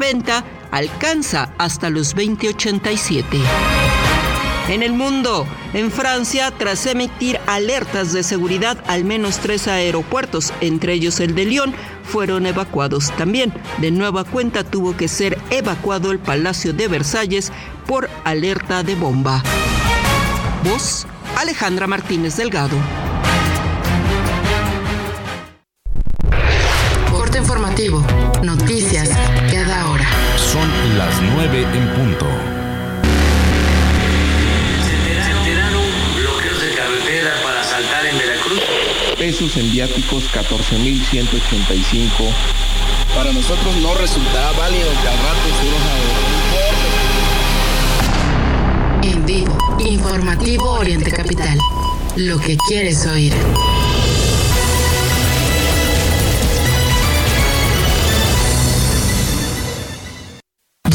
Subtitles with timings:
[0.00, 3.40] venta alcanza hasta los 2087.
[4.68, 10.92] En el mundo, en Francia, tras emitir alertas de seguridad, al menos tres aeropuertos, entre
[10.92, 11.74] ellos el de Lyon,
[12.04, 13.10] fueron evacuados.
[13.16, 17.50] También, de nueva cuenta, tuvo que ser evacuado el Palacio de Versalles
[17.84, 19.42] por alerta de bomba.
[20.62, 22.76] Voz, Alejandra Martínez Delgado.
[27.10, 28.04] Corte informativo.
[31.74, 32.26] En punto.
[39.18, 42.06] pesos en viáticos 14.185.
[43.14, 45.40] Para nosotros no resultará válido que al rato
[49.02, 51.58] se En vivo, informativo Oriente Capital.
[52.16, 53.34] Lo que quieres oír.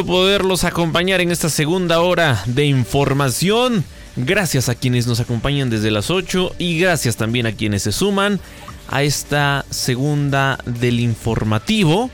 [0.00, 3.84] Poderlos acompañar en esta segunda hora de información.
[4.16, 8.40] Gracias a quienes nos acompañan desde las 8 y gracias también a quienes se suman
[8.88, 12.10] a esta segunda del informativo.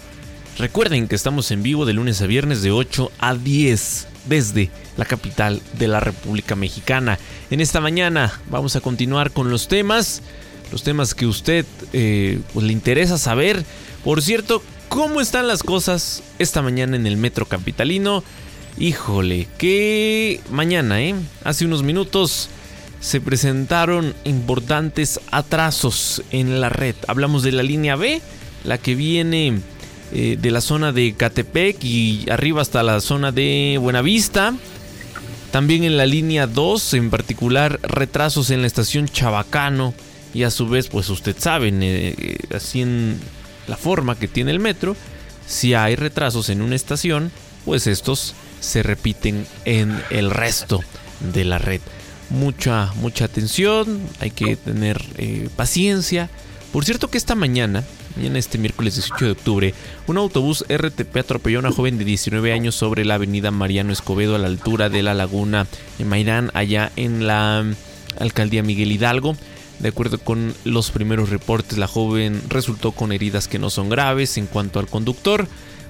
[0.59, 5.05] Recuerden que estamos en vivo de lunes a viernes de 8 a 10 desde la
[5.05, 7.17] capital de la República Mexicana.
[7.49, 10.23] En esta mañana vamos a continuar con los temas,
[10.73, 13.65] los temas que usted eh, pues, le interesa saber.
[14.03, 18.25] Por cierto, ¿Cómo están las cosas esta mañana en el metro capitalino?
[18.79, 21.15] Híjole, qué mañana, ¿eh?
[21.45, 22.49] Hace unos minutos
[23.01, 26.95] se presentaron importantes atrasos en la red.
[27.07, 28.21] Hablamos de la línea B,
[28.65, 29.61] la que viene
[30.13, 34.55] eh, de la zona de Catepec y arriba hasta la zona de Buenavista.
[35.51, 39.95] También en la línea 2, en particular retrasos en la estación Chabacano.
[40.35, 43.19] Y a su vez, pues usted sabe, eh, así en
[43.69, 44.97] la forma que tiene el metro,
[45.47, 47.31] si hay retrasos en una estación,
[47.65, 50.81] pues estos se repiten en el resto
[51.33, 51.81] de la red.
[52.31, 56.29] Mucha, mucha atención, hay que tener eh, paciencia.
[56.73, 57.85] Por cierto que esta mañana,
[58.17, 59.75] mañana este miércoles 18 de octubre,
[60.07, 64.35] un autobús RTP atropelló a una joven de 19 años sobre la avenida Mariano Escobedo
[64.35, 67.65] a la altura de la laguna de Mairán, allá en la
[68.19, 69.35] alcaldía Miguel Hidalgo.
[69.81, 74.37] De acuerdo con los primeros reportes, la joven resultó con heridas que no son graves.
[74.37, 75.47] En cuanto al conductor,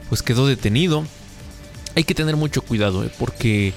[0.08, 1.04] pues quedó detenido.
[1.94, 3.10] Hay que tener mucho cuidado, ¿eh?
[3.18, 3.72] porque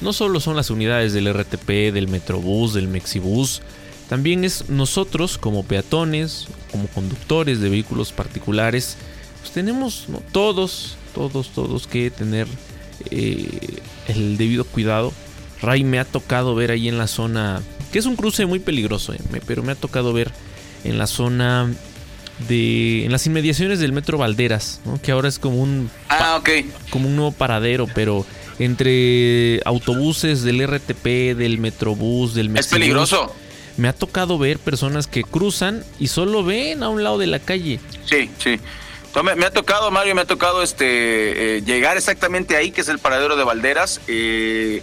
[0.00, 3.62] no solo son las unidades del RTP, del Metrobús, del Mexibús,
[4.08, 8.96] también es nosotros como peatones, como conductores de vehículos particulares,
[9.40, 12.46] pues tenemos todos, todos, todos que tener
[13.10, 15.12] eh, el debido cuidado.
[15.64, 19.12] Ray me ha tocado ver ahí en la zona que es un cruce muy peligroso,
[19.12, 20.32] eh, pero me ha tocado ver
[20.82, 21.72] en la zona
[22.48, 26.42] de en las inmediaciones del metro Valderas, que ahora es como un ah,
[26.90, 28.26] como un nuevo paradero, pero
[28.58, 33.32] entre autobuses del RTP, del Metrobús, del Es peligroso.
[33.76, 37.40] Me ha tocado ver personas que cruzan y solo ven a un lado de la
[37.40, 37.80] calle.
[38.04, 38.60] Sí, sí.
[39.36, 42.98] Me, ha tocado, Mario, me ha tocado este eh, llegar exactamente ahí, que es el
[42.98, 44.00] paradero de Valderas.
[44.08, 44.82] Eh,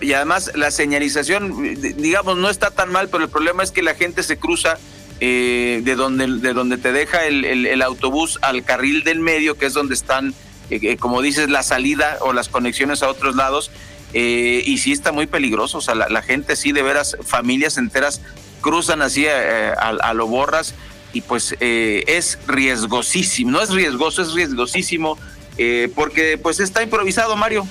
[0.00, 3.94] y además la señalización, digamos, no está tan mal, pero el problema es que la
[3.94, 4.78] gente se cruza
[5.20, 9.72] eh, de, donde, de donde te deja el, autobús al carril del medio, que es
[9.72, 10.32] donde están,
[10.70, 13.72] eh, eh, como dices, la salida o las conexiones a otros lados.
[14.12, 18.20] y sí está muy peligroso, o sea, la, gente sí, de veras, familias enteras
[18.60, 20.74] cruzan así a, lo borras
[21.12, 25.18] y pues es riesgosísimo, no es riesgoso, es riesgosísimo
[25.96, 27.66] porque pues está improvisado, Mario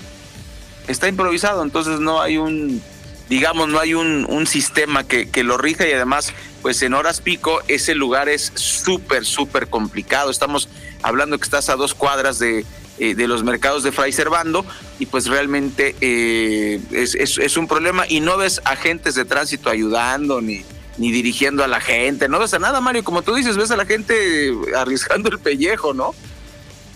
[0.87, 2.81] está improvisado, entonces no hay un,
[3.29, 7.61] digamos, no hay un, sistema que, que, lo rija y además, pues en horas pico
[7.67, 10.29] ese lugar es súper, súper complicado.
[10.29, 10.69] Estamos
[11.01, 12.65] hablando que estás a dos cuadras de,
[12.99, 14.63] eh, de los mercados de Fray Servando
[14.99, 20.41] y pues realmente eh, es, es, un problema y no ves agentes de tránsito ayudando
[20.41, 20.63] ni,
[20.99, 23.77] ni dirigiendo a la gente, no ves a nada, Mario, como tú dices, ves a
[23.77, 26.13] la gente arriesgando el pellejo, ¿no?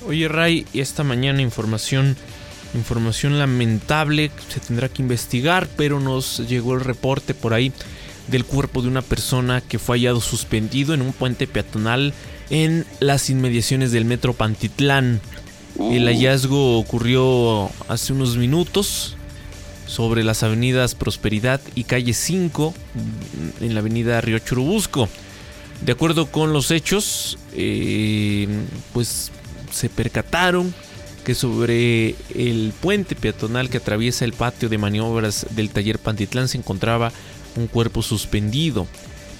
[0.06, 2.16] Oye, Ray, esta mañana información
[2.74, 7.72] Información lamentable, se tendrá que investigar, pero nos llegó el reporte por ahí
[8.28, 12.14] del cuerpo de una persona que fue hallado suspendido en un puente peatonal
[12.50, 15.22] en las inmediaciones del metro Pantitlán.
[15.80, 16.08] El Uh.
[16.08, 19.16] hallazgo ocurrió hace unos minutos
[19.86, 25.08] sobre las avenidas Prosperidad y calle 5 mm, en la avenida Río Churubusco.
[25.86, 28.48] De acuerdo con los hechos, eh,
[28.94, 29.31] pues
[29.72, 30.74] se percataron
[31.27, 36.57] que sobre el puente peatonal que atraviesa el patio de maniobras del taller Pantitlán se
[36.57, 37.12] encontraba
[37.57, 38.88] un cuerpo suspendido.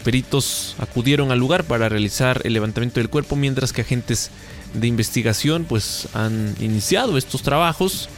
[0.04, 4.32] Peritos acudieron al lugar para realizar el levantamiento del cuerpo, mientras que agentes
[4.74, 8.10] de investigación pues han iniciado estos trabajos.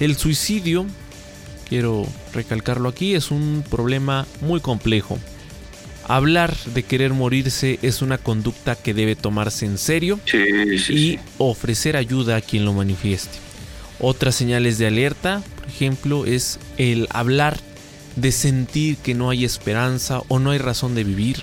[0.00, 0.86] El suicidio,
[1.68, 5.18] quiero recalcarlo aquí, es un problema muy complejo.
[6.08, 11.18] Hablar de querer morirse es una conducta que debe tomarse en serio Sí, sí, y
[11.36, 13.38] ofrecer ayuda a quien lo manifieste.
[14.00, 17.58] Otras señales de alerta, por ejemplo, es el hablar
[18.16, 21.42] de sentir que no hay esperanza o no hay razón de vivir,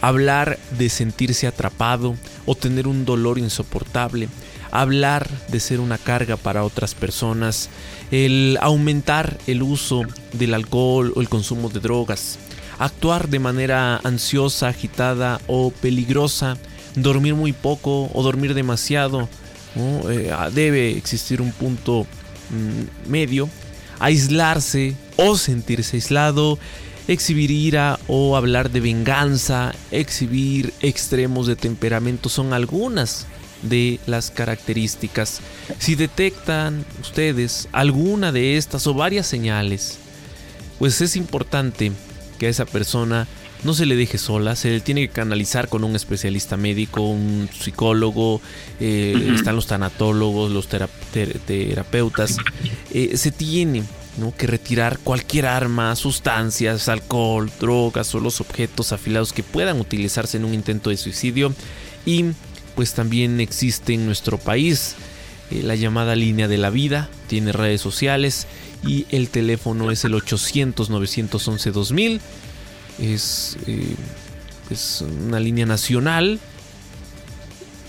[0.00, 2.16] hablar de sentirse atrapado
[2.46, 4.28] o tener un dolor insoportable,
[4.70, 7.68] hablar de ser una carga para otras personas,
[8.10, 10.02] el aumentar el uso
[10.32, 12.38] del alcohol o el consumo de drogas,
[12.80, 16.56] actuar de manera ansiosa, agitada o peligrosa,
[16.96, 19.28] dormir muy poco o dormir demasiado.
[20.08, 22.06] Eh, debe existir un punto
[22.50, 23.48] mm, medio.
[23.98, 26.58] Aislarse o sentirse aislado,
[27.06, 33.26] exhibir ira o hablar de venganza, exhibir extremos de temperamento son algunas
[33.62, 35.40] de las características.
[35.78, 39.98] Si detectan ustedes alguna de estas o varias señales,
[40.78, 41.92] pues es importante
[42.40, 43.28] que a esa persona
[43.64, 47.50] no se le deje sola, se le tiene que canalizar con un especialista médico, un
[47.52, 48.40] psicólogo,
[48.80, 52.38] eh, están los tanatólogos, los tera- ter- terapeutas.
[52.92, 53.82] Eh, se tiene
[54.16, 54.34] ¿no?
[54.34, 60.46] que retirar cualquier arma, sustancias, alcohol, drogas o los objetos afilados que puedan utilizarse en
[60.46, 61.52] un intento de suicidio.
[62.06, 62.24] Y
[62.74, 64.94] pues también existe en nuestro país
[65.50, 68.46] eh, la llamada línea de la vida, tiene redes sociales
[68.86, 72.20] y el teléfono es el 800-911-2000.
[73.00, 73.94] Es, eh,
[74.70, 76.38] es una línea nacional.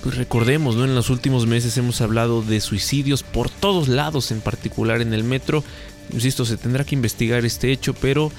[0.03, 0.85] Pues recordemos, ¿no?
[0.85, 5.23] En los últimos meses hemos hablado de suicidios por todos lados, en particular en el
[5.23, 5.63] metro.
[6.11, 8.31] Insisto, se tendrá que investigar este hecho, pero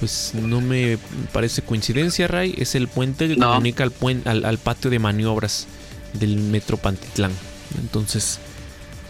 [0.00, 0.98] pues no me
[1.32, 2.54] parece coincidencia, Ray.
[2.58, 3.48] Es el puente que No.
[3.50, 5.66] comunica al, puen- al, al patio de maniobras
[6.14, 7.32] del metro Pantitlán.
[7.78, 8.38] Entonces,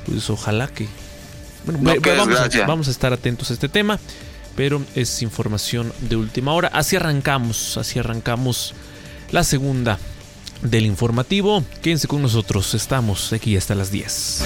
[0.07, 0.89] pues ojalá que...
[1.65, 3.99] Bueno, No, vamos, a, vamos a estar atentos a este tema,
[4.57, 6.69] pero es información de última hora.
[6.69, 8.75] Así arrancamos, así arrancamos
[9.31, 9.99] la segunda
[10.63, 11.65] del informativo.
[11.83, 14.43] Quédense con nosotros, estamos aquí hasta las 10.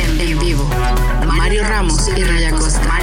[0.00, 0.68] En vivo.
[1.26, 3.01] Mario Ramos y Raya Costa.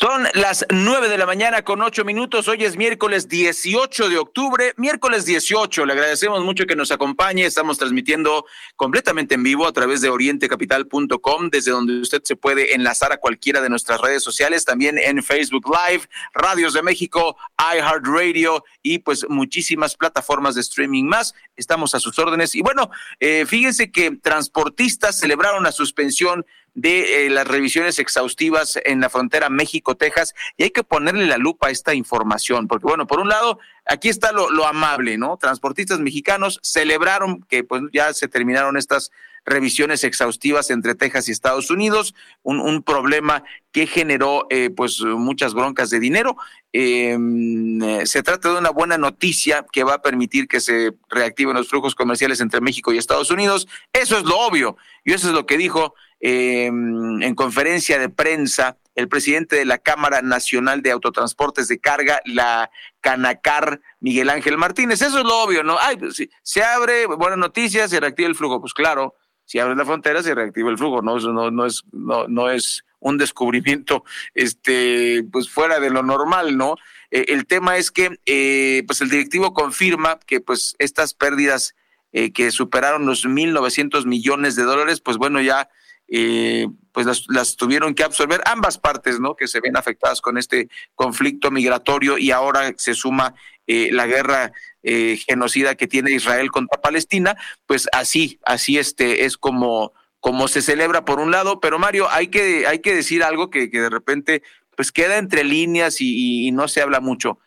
[0.00, 2.48] Son las nueve de la mañana con ocho minutos.
[2.48, 4.72] Hoy es miércoles 18 de octubre.
[4.78, 5.84] Miércoles 18.
[5.84, 7.44] Le agradecemos mucho que nos acompañe.
[7.44, 13.12] Estamos transmitiendo completamente en vivo a través de orientecapital.com, desde donde usted se puede enlazar
[13.12, 19.00] a cualquiera de nuestras redes sociales, también en Facebook Live, Radios de México, iHeartRadio y
[19.00, 21.34] pues muchísimas plataformas de streaming más.
[21.56, 22.54] Estamos a sus órdenes.
[22.54, 29.00] Y bueno, eh, fíjense que transportistas celebraron la suspensión de eh, las revisiones exhaustivas en
[29.00, 33.20] la frontera México-Texas y hay que ponerle la lupa a esta información, porque bueno, por
[33.20, 35.36] un lado, aquí está lo, lo amable, ¿no?
[35.36, 39.10] Transportistas mexicanos celebraron que pues ya se terminaron estas
[39.44, 45.54] revisiones exhaustivas entre Texas y Estados Unidos, un, un problema que generó eh, pues muchas
[45.54, 46.36] broncas de dinero.
[46.72, 51.56] Eh, eh, se trata de una buena noticia que va a permitir que se reactiven
[51.56, 53.68] los flujos comerciales entre México y Estados Unidos.
[53.92, 58.76] Eso es lo obvio y eso es lo que dijo eh, en conferencia de prensa
[58.94, 65.00] el presidente de la Cámara Nacional de Autotransportes de Carga, la Canacar, Miguel Ángel Martínez.
[65.00, 65.78] Eso es lo obvio, ¿no?
[65.80, 68.60] Ay, pues, se abre, buenas noticias, se reactiva el flujo.
[68.60, 71.16] Pues claro, si abres la frontera, se reactiva el flujo, ¿no?
[71.16, 76.56] Eso no, no es, no, no es un descubrimiento este, pues fuera de lo normal,
[76.56, 76.76] ¿no?
[77.10, 81.74] Eh, el tema es que eh, pues el directivo confirma que pues estas pérdidas
[82.12, 85.68] eh, que superaron los 1.900 millones de dólares, pues bueno, ya
[86.10, 89.36] eh, pues las, las, tuvieron que absorber ambas partes, ¿no?
[89.36, 93.34] Que se ven afectadas con este conflicto migratorio y ahora se suma
[93.68, 94.52] eh, la guerra
[94.82, 97.36] eh, genocida que tiene Israel contra Palestina,
[97.66, 102.28] pues así, así este es como como se celebra por un lado, pero Mario, hay
[102.28, 104.42] que, hay que decir algo que, de repente
[104.76, 107.38] pues queda entre líneas y, y, y no se habla mucho.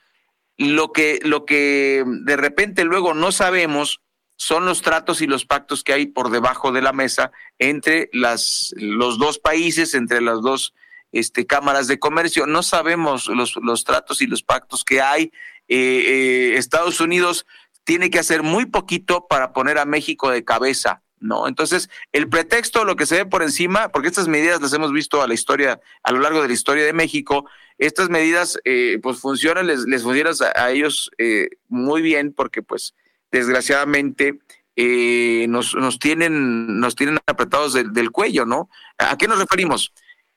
[0.58, 4.03] Lo que, lo que de repente luego no sabemos
[4.44, 8.74] son los tratos y los pactos que hay por debajo de la mesa entre las,
[8.76, 10.74] los dos países, entre las dos
[11.14, 12.46] este, cámaras de comercio.
[12.46, 15.32] No sabemos los, los tratos y los pactos que hay.
[15.70, 17.46] Eh, eh, Estados Unidos
[17.86, 21.04] tiene que hacer muy poquito para poner a México de cabeza.
[21.22, 21.48] ¿no?
[21.48, 25.22] Entonces, el pretexto, lo que se ve por encima, porque estas medidas las hemos visto
[25.22, 27.46] a la historia, a lo largo de la historia de México,
[27.78, 32.94] estas medidas eh, pues funcionan, les, les funcionan a, ellos eh, muy bien, porque pues
[33.38, 34.40] desgraciadamente
[34.76, 38.70] eh, nos, nos, tienen, nos tienen apretados del, cuello, ¿no?
[38.98, 39.94] ¿A qué nos referimos?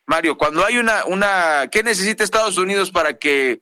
[0.07, 3.61] Mario, cuando hay una, una, ¿qué necesita Estados Unidos para que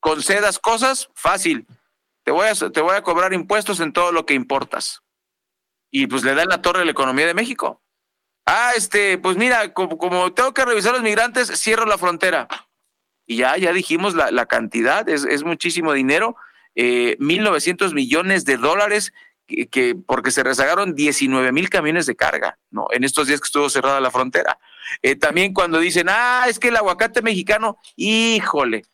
[0.00, 1.08] concedas cosas?
[1.14, 1.66] Fácil.
[2.24, 5.02] Te voy, a, te voy a cobrar impuestos en todo lo que importas
[5.92, 7.82] y pues le da en la torre a la economía de México.
[8.46, 12.48] Ah, este, pues mira, como, tengo que revisar los migrantes, cierro la frontera.
[13.26, 16.34] Y ya, ya dijimos la, la cantidad, es, es, muchísimo dinero,
[16.74, 19.12] eh, 1.900 millones de dólares,
[19.46, 22.86] que, porque se rezagaron 19 mil camiones de carga, ¿no?
[22.90, 24.58] En estos días que estuvo cerrada la frontera.
[25.02, 28.84] Eh, también cuando dicen, ah, es que el aguacate mexicano, híjole,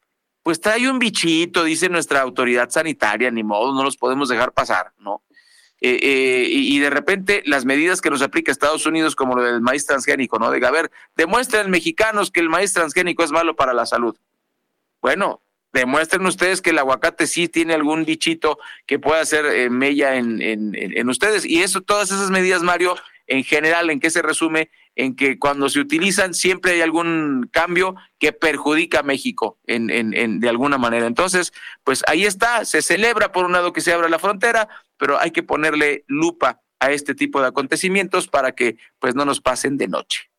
[0.43, 4.93] pues trae un bichito, dice nuestra autoridad sanitaria, ni modo, no los podemos dejar pasar,
[4.99, 5.23] ¿no?
[5.81, 9.61] Eh, eh, y, de repente las medidas que nos aplica Estados Unidos, como lo del
[9.61, 10.51] maíz transgénico, ¿no?
[10.51, 14.17] De a ver, demuestren mexicanos que el maíz transgénico es malo para la salud.
[15.01, 15.41] Bueno,
[15.73, 20.41] demuestren ustedes que el aguacate sí tiene algún bichito que pueda hacer eh, mella en,
[20.41, 21.45] en, en, ustedes.
[21.45, 22.97] Y eso, todas esas medidas, Mario,
[23.27, 24.71] en general, ¿en qué se resume?
[24.97, 30.41] En que cuando se utilizan siempre hay algún cambio que perjudica a México en, en,
[30.41, 31.07] de alguna manera.
[31.07, 31.53] Entonces,
[31.85, 35.31] pues ahí está, se celebra por un lado que se abra la frontera, pero hay
[35.31, 39.89] que ponerle lupa a este tipo de acontecimientos para que pues no nos pasen de
[39.89, 40.31] noche.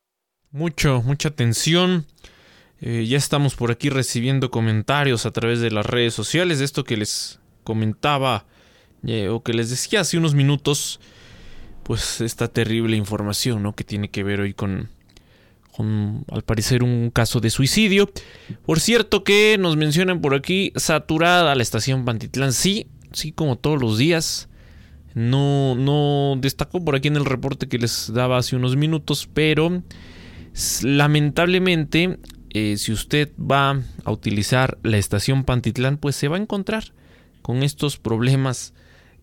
[0.51, 2.07] Mucho, mucha atención.
[2.81, 6.83] Eh, ya estamos por aquí recibiendo comentarios a través de las redes sociales de esto
[6.83, 8.45] que les comentaba
[9.05, 10.99] eh, o que les decía hace unos minutos
[11.83, 13.73] pues esta terrible información, ¿no?
[13.73, 14.89] Que tiene que ver hoy con,
[15.71, 18.11] con, al parecer, un caso de suicidio.
[18.63, 22.53] Por cierto que nos mencionan por aquí, saturada la estación Pantitlán.
[22.53, 24.49] Sí, sí, como todos los días.
[25.15, 29.81] No, no destacó por aquí en el reporte que les daba hace unos minutos, pero
[30.83, 32.19] lamentablemente,
[32.51, 36.85] eh, si usted va a utilizar la estación Pantitlán, pues se va a encontrar
[37.41, 38.73] con estos problemas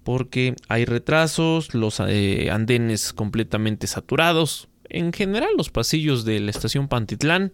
[0.04, 6.87] porque hay retrasos, los eh, andenes completamente saturados, en general los pasillos de la estación
[6.87, 7.50] Pantitlán,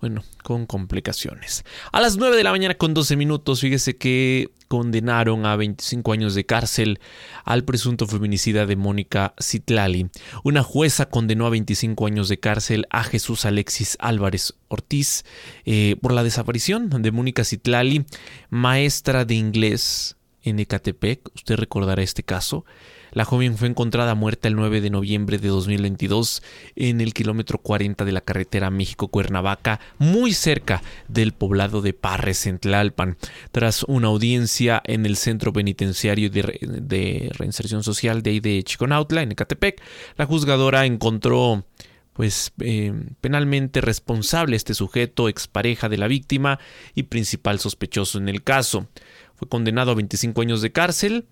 [0.00, 1.64] bueno, con complicaciones.
[1.92, 6.36] A las 9 de la mañana con 12 minutos, fíjese que condenaron a 25 años
[6.36, 7.00] de cárcel
[7.44, 10.10] al presunto feminicida de Mónica Citlali.
[10.44, 15.24] Una jueza condenó a 25 años de cárcel a Jesús Alexis Álvarez Ortiz
[15.64, 18.04] eh, por la desaparición de Mónica Citlali,
[18.48, 21.28] maestra de inglés en Ecatepec.
[21.34, 22.64] Usted recordará este caso.
[23.12, 26.42] La joven fue encontrada muerta el 9 de noviembre de 2022
[26.76, 32.58] en el kilómetro 40 de la carretera México-Cuernavaca, muy cerca del poblado de Parres en
[32.58, 33.16] Tlalpan.
[33.50, 39.32] Tras una audiencia en el Centro Penitenciario de, Reinserción Social de ahí de Chiconautla, en
[39.32, 39.82] Ecatepec,
[40.16, 41.64] la juzgadora encontró
[42.12, 46.58] pues eh, penalmente responsable este sujeto, expareja de la víctima
[46.94, 48.88] y principal sospechoso en el caso.
[49.36, 51.24] Fue condenado a 25 años de cárcel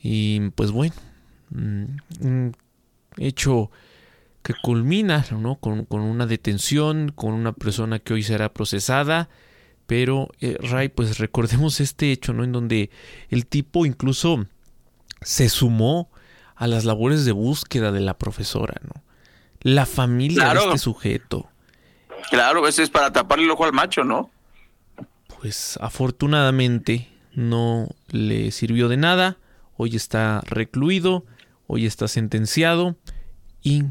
[0.00, 0.94] y pues bueno,
[1.50, 1.84] mm,
[2.20, 2.56] un
[3.16, 3.70] hecho
[4.42, 5.56] que culmina ¿no?
[5.56, 9.28] con, una detención, con una persona que hoy será procesada.
[9.86, 12.44] Pero, eh, Ray, pues recordemos este hecho, ¿no?
[12.44, 12.90] En donde
[13.30, 14.46] el tipo incluso
[15.22, 16.10] se sumó
[16.56, 19.02] a las labores de búsqueda de la profesora, ¿no?
[19.60, 21.48] La familia de este sujeto.
[22.30, 24.30] Claro, ese es para taparle el ojo al macho, ¿no?
[25.40, 29.38] Pues afortunadamente no le sirvió de nada,
[29.78, 31.24] hoy está recluido,
[31.66, 32.98] hoy está sentenciado
[33.62, 33.84] y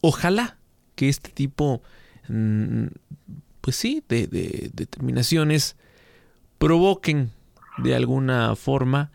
[0.00, 0.58] ojalá
[0.96, 1.82] que este tipo,
[2.28, 2.86] mm,
[3.60, 4.26] pues sí, de,
[4.72, 5.76] determinaciones
[6.58, 7.30] provoquen
[7.78, 9.12] de alguna forma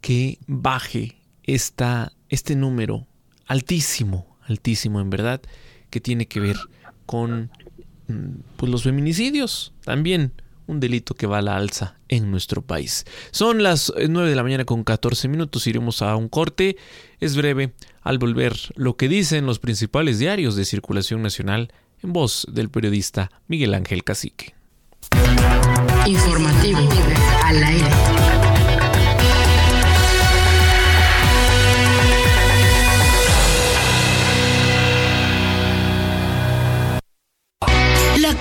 [0.00, 3.06] que baje esta, este número
[3.46, 5.42] altísimo, altísimo en verdad,
[5.90, 6.56] que tiene que ver
[7.04, 7.50] con
[8.06, 10.32] mm, pues, los feminicidios también
[10.66, 13.04] un delito que va a la alza en nuestro país.
[13.30, 16.76] Son las 9 de la mañana con 14 minutos, iremos a un corte,
[17.20, 22.46] es breve, al volver lo que dicen los principales diarios de circulación nacional en voz
[22.50, 24.54] del periodista Miguel Ángel Cacique.
[26.06, 26.80] Informativo.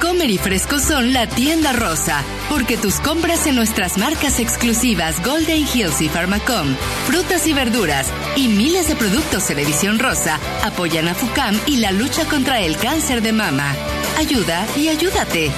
[0.04, 5.66] Comer y Fresco son la tienda rosa, porque tus compras en nuestras marcas exclusivas Golden
[5.66, 6.76] Hills y Pharmacom,
[7.08, 11.94] frutas y verduras y miles de productos de edición rosa apoyan a FUCAM y la
[11.94, 13.74] lucha contra el cáncer de mama.
[14.18, 15.50] Ayuda y ayúdate.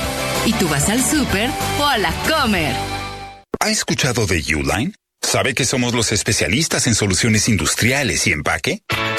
[0.45, 1.49] ¿Y tú vas al súper
[1.79, 2.75] o a la comer?
[3.59, 4.93] ¿Ha escuchado de Uline?
[5.23, 8.83] ¿Sabe que somos los especialistas en soluciones industriales y empaque?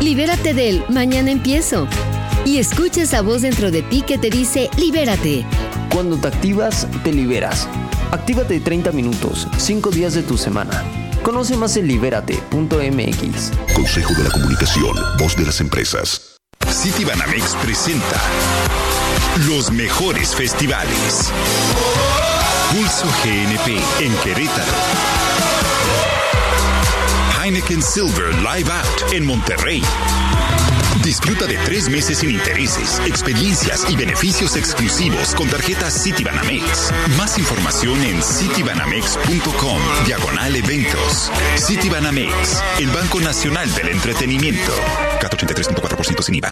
[0.00, 1.88] Libérate del mañana empiezo.
[2.44, 5.46] Y escucha esa voz dentro de ti que te dice libérate.
[5.92, 7.68] Cuando te activas, te liberas.
[8.10, 10.84] Actívate 30 minutos, 5 días de tu semana.
[11.22, 13.50] Conoce más en libérate.mx.
[13.74, 16.36] Consejo de la Comunicación, voz de las empresas.
[16.70, 18.20] City Banamex presenta
[19.48, 21.30] los mejores festivales.
[22.70, 25.03] Pulso GNP en Querétaro.
[27.44, 29.82] Heineken Silver Live Out en Monterrey.
[31.02, 36.90] Disfruta de tres meses sin intereses, experiencias y beneficios exclusivos con tarjetas Citibanamex.
[37.18, 41.30] Más información en citibanamex.com, diagonal eventos.
[41.58, 44.72] Citibanamex, el Banco Nacional del Entretenimiento.
[45.20, 46.50] 483.4% sin IVA.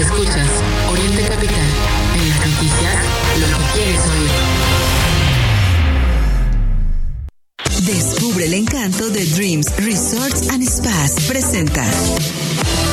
[0.00, 0.48] Escuchas
[0.90, 1.68] Oriente Capital.
[2.14, 3.04] En las noticias,
[3.38, 4.47] lo que quieres oír.
[7.84, 11.12] Descubre el encanto de Dreams Resorts and Spas.
[11.26, 11.84] Presenta.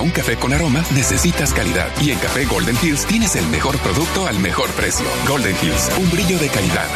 [0.00, 4.26] Un café con aroma necesitas calidad y en Café Golden Hills tienes el mejor producto
[4.26, 5.04] al mejor precio.
[5.28, 6.86] Golden Hills, un brillo de calidad.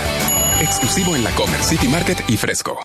[0.61, 2.83] Exclusivo en la Comer City Market y Fresco.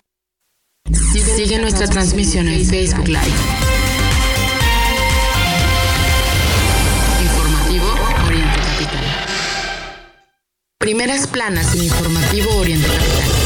[1.36, 3.20] Sigue nuestra transmisión en Facebook Live.
[7.22, 7.86] Informativo
[8.26, 9.04] Oriente Capital.
[10.78, 13.39] Primeras planas en Informativo Oriente Capital.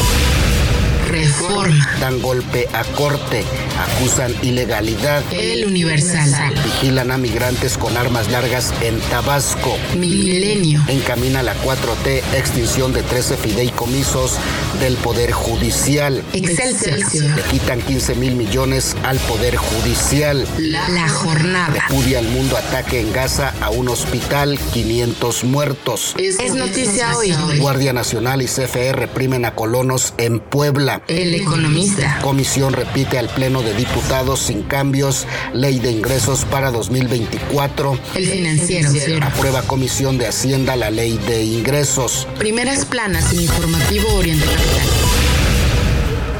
[1.07, 1.97] Reforma.
[1.99, 3.43] Dan golpe a corte,
[3.79, 5.23] acusan ilegalidad.
[5.31, 6.53] El Universal.
[6.63, 9.77] Vigilan a migrantes con armas largas en Tabasco.
[9.97, 10.81] Milenio.
[10.87, 14.37] Encamina la 4T extinción de 13 fideicomisos
[14.79, 16.23] del Poder Judicial.
[16.33, 17.35] Excelsior.
[17.35, 20.45] Le quitan 15 mil millones al Poder Judicial.
[20.57, 21.73] La, la jornada.
[21.73, 26.15] Repudia al mundo ataque en Gaza a un hospital, 500 muertos.
[26.17, 27.33] Es, es noticia hoy.
[27.59, 30.94] Guardia Nacional y CFE reprimen a colonos en Puebla.
[31.07, 32.19] El economista.
[32.21, 37.97] Comisión repite al Pleno de Diputados sin cambios ley de ingresos para 2024.
[38.15, 39.25] El financiero.
[39.25, 42.27] Aprueba Comisión de Hacienda la ley de ingresos.
[42.37, 44.87] Primeras planas en Informativo Oriente Capital.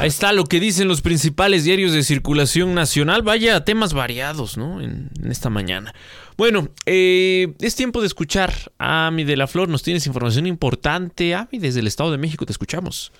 [0.00, 3.22] Ahí está lo que dicen los principales diarios de circulación nacional.
[3.22, 4.82] Vaya temas variados, ¿no?
[4.82, 5.94] En, en esta mañana.
[6.36, 9.70] Bueno, eh, es tiempo de escuchar a Ami de la Flor.
[9.70, 11.34] Nos tienes información importante.
[11.34, 13.10] Ami, desde el Estado de México te escuchamos.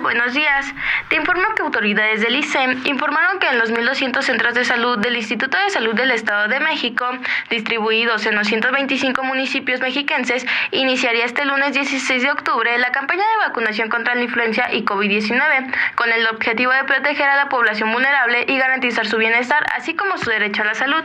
[0.00, 0.66] Buenos días.
[1.08, 5.16] Te informo que autoridades del ICEM informaron que en los 1.200 centros de salud del
[5.16, 7.06] Instituto de Salud del Estado de México,
[7.50, 13.46] distribuidos en los 125 municipios mexiquenses, iniciaría este lunes 16 de octubre la campaña de
[13.46, 18.46] vacunación contra la influencia y COVID-19, con el objetivo de proteger a la población vulnerable
[18.48, 21.04] y garantizar su bienestar, así como su derecho a la salud.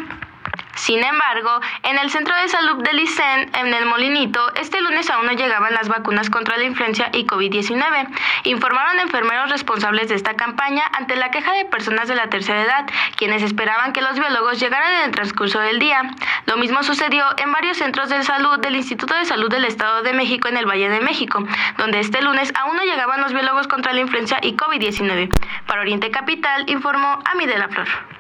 [0.80, 5.26] Sin embargo, en el centro de salud de Licen, en el Molinito, este lunes aún
[5.26, 8.08] no llegaban las vacunas contra la influencia y COVID-19,
[8.46, 12.86] informaron enfermeros responsables de esta campaña ante la queja de personas de la tercera edad,
[13.18, 16.02] quienes esperaban que los biólogos llegaran en el transcurso del día.
[16.46, 20.14] Lo mismo sucedió en varios centros de salud del Instituto de Salud del Estado de
[20.14, 21.44] México en el Valle de México,
[21.78, 25.30] donde este lunes aún no llegaban los biólogos contra la influencia y COVID-19.
[25.68, 28.19] Para Oriente Capital, informó Ami de la Flor.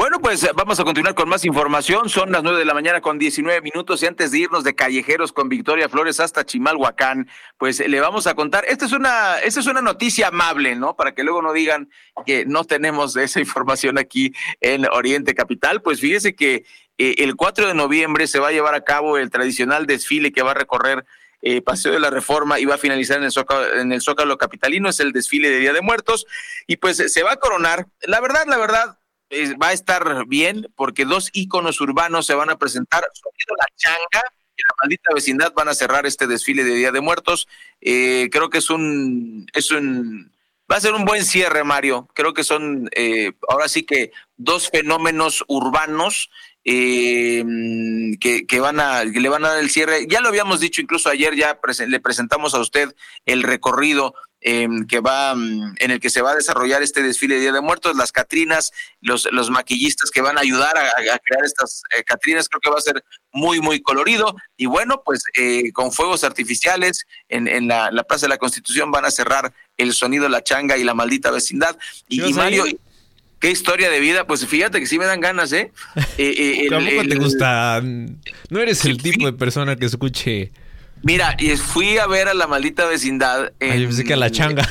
[0.00, 2.08] Bueno, pues vamos a continuar con más información.
[2.08, 5.30] Son las nueve de la mañana con 19 minutos y antes de irnos de callejeros
[5.30, 8.64] con Victoria Flores hasta Chimalhuacán, pues le vamos a contar.
[8.66, 10.96] Esta es una, esta es una noticia amable, ¿no?
[10.96, 11.90] Para que luego no digan
[12.24, 14.32] que no tenemos esa información aquí
[14.62, 15.82] en Oriente Capital.
[15.82, 16.64] Pues fíjese que
[16.96, 20.40] eh, el 4 de noviembre se va a llevar a cabo el tradicional desfile que
[20.40, 21.04] va a recorrer
[21.42, 24.38] eh, Paseo de la Reforma y va a finalizar en el, Zócalo, en el Zócalo
[24.38, 26.26] Capitalino, es el desfile de Día de Muertos
[26.66, 27.86] y pues se va a coronar.
[28.00, 28.96] La verdad, la verdad,
[29.62, 34.22] va a estar bien porque dos íconos urbanos se van a presentar, Sonido La Changa
[34.56, 37.48] y la maldita vecindad van a cerrar este desfile de Día de Muertos.
[37.80, 40.32] Eh, creo que es un, es un,
[40.70, 42.08] va a ser un buen cierre, Mario.
[42.14, 46.30] Creo que son eh, ahora sí que dos fenómenos urbanos
[46.64, 47.42] eh,
[48.20, 50.06] que, que, van a, que le van a dar el cierre.
[50.08, 55.00] Ya lo habíamos dicho incluso ayer, ya le presentamos a usted el recorrido Em, que
[55.00, 57.94] va, mm, en el que se va a desarrollar este desfile de Día de Muertos,
[57.94, 58.72] las Catrinas,
[59.02, 62.78] los, los maquillistas que van a ayudar a, crear estas eh, Catrinas, creo que va
[62.78, 64.34] a ser muy, muy colorido.
[64.56, 69.04] Y bueno, pues eh, con fuegos artificiales en, en la, Plaza de la Constitución van
[69.04, 71.76] a cerrar el sonido, la changa y la maldita vecindad.
[72.08, 72.64] Y, Mario,
[73.40, 75.70] qué historia de vida, pues fíjate que sí me dan ganas, ¿eh?
[76.16, 77.82] eh, eh te gusta?
[77.82, 80.50] No eres el tipo de persona que escuche
[81.02, 83.52] Mira, y fui a ver a la maldita vecindad.
[83.60, 84.68] En, pensé que a la changa.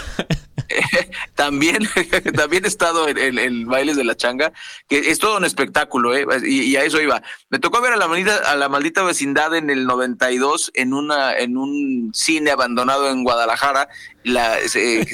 [1.36, 1.90] también,
[2.36, 4.54] también he estado en, en, bailes de la changa,
[4.88, 6.26] que es todo un espectáculo, ¿eh?
[6.46, 7.22] y, a eso iba.
[7.50, 11.38] Me tocó ver a la maldita, a la maldita vecindad en el 92 en una,
[11.38, 13.90] en un cine abandonado en Guadalajara,
[14.24, 15.06] la, que, se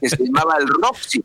[0.00, 1.22] que se llamaba el Roxy.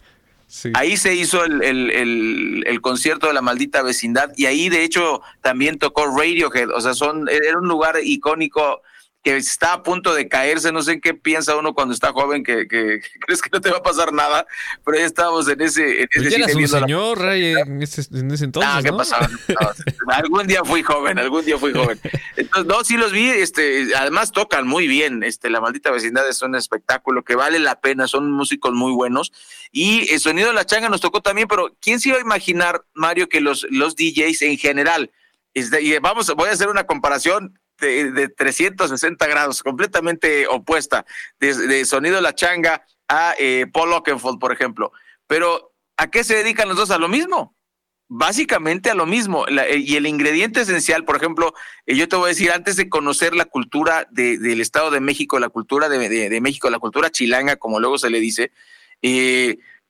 [0.73, 5.21] Ahí se hizo el, el, el, concierto de la maldita vecindad y ahí de hecho
[5.39, 8.82] también tocó Radiohead, o sea, son, era un lugar icónico
[9.23, 12.43] que está a punto de caerse, no sé en qué piensa uno cuando está joven,
[12.43, 14.47] que, que, crees que no te va a pasar nada,
[14.84, 16.01] pero ya estábamos en ese...
[16.03, 19.29] En pues ese un señor, en, ese, entonces, ah, ¿qué pasaba?
[20.07, 21.99] algún día fui joven, algún día fui joven.
[22.36, 26.41] Entonces, no, sí los vi, este, además tocan muy bien, este, La Maldita Vecindad es
[26.41, 29.31] un espectáculo que vale la pena, son músicos muy buenos,
[29.71, 32.84] y el sonido de la changa nos tocó también, pero ¿quién se iba a imaginar,
[32.93, 35.12] Mario, que los, los DJs en general,
[35.53, 41.06] este, y vamos, voy a hacer una comparación de, 360 grados, completamente opuesta,
[41.39, 44.91] de, sonido la changa a eh, Paul Oakenfold, por ejemplo.
[45.28, 46.91] Pero, ¿a qué se dedican los dos?
[46.91, 47.56] A lo mismo.
[48.08, 49.46] Básicamente a lo mismo.
[49.48, 51.54] Eh, y el ingrediente esencial, por ejemplo,
[51.86, 55.39] eh, yo te voy a decir, antes de conocer la cultura del Estado de México,
[55.39, 58.52] la cultura de, México, la cultura chilanga, como luego se le dice,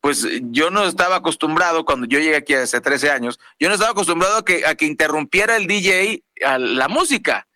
[0.01, 3.91] pues yo no estaba acostumbrado, cuando yo llegué aquí hace 13 años, yo no estaba
[3.91, 7.47] acostumbrado a que, a que interrumpiera el DJ a la música.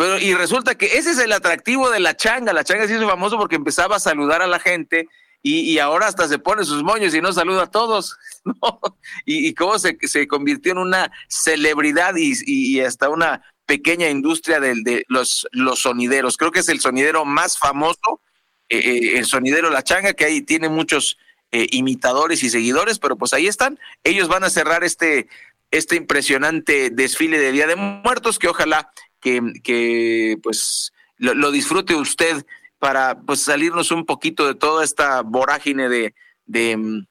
[0.00, 2.54] Pero, y resulta que ese es el atractivo de la changa.
[2.54, 5.08] La changa se hizo famoso porque empezaba a saludar a la gente
[5.42, 8.16] y, ahora hasta se pone sus moños y no saluda a todos.
[9.26, 15.46] Y, cómo se, se, convirtió en una celebridad y, hasta una pequeña industria de, los,
[15.52, 16.38] los sonideros.
[16.38, 18.22] Creo que es el sonidero más famoso,
[18.70, 21.18] eh, eh, el sonidero La Changa, que ahí tiene muchos
[21.52, 23.78] eh, imitadores y seguidores, pero pues ahí están.
[24.02, 25.28] Ellos van a cerrar este,
[25.70, 32.44] este impresionante desfile de Día de Muertos que ojalá que, pues lo, disfrute usted
[32.78, 36.14] para pues salirnos un poquito de toda esta vorágine de,
[36.46, 37.04] de,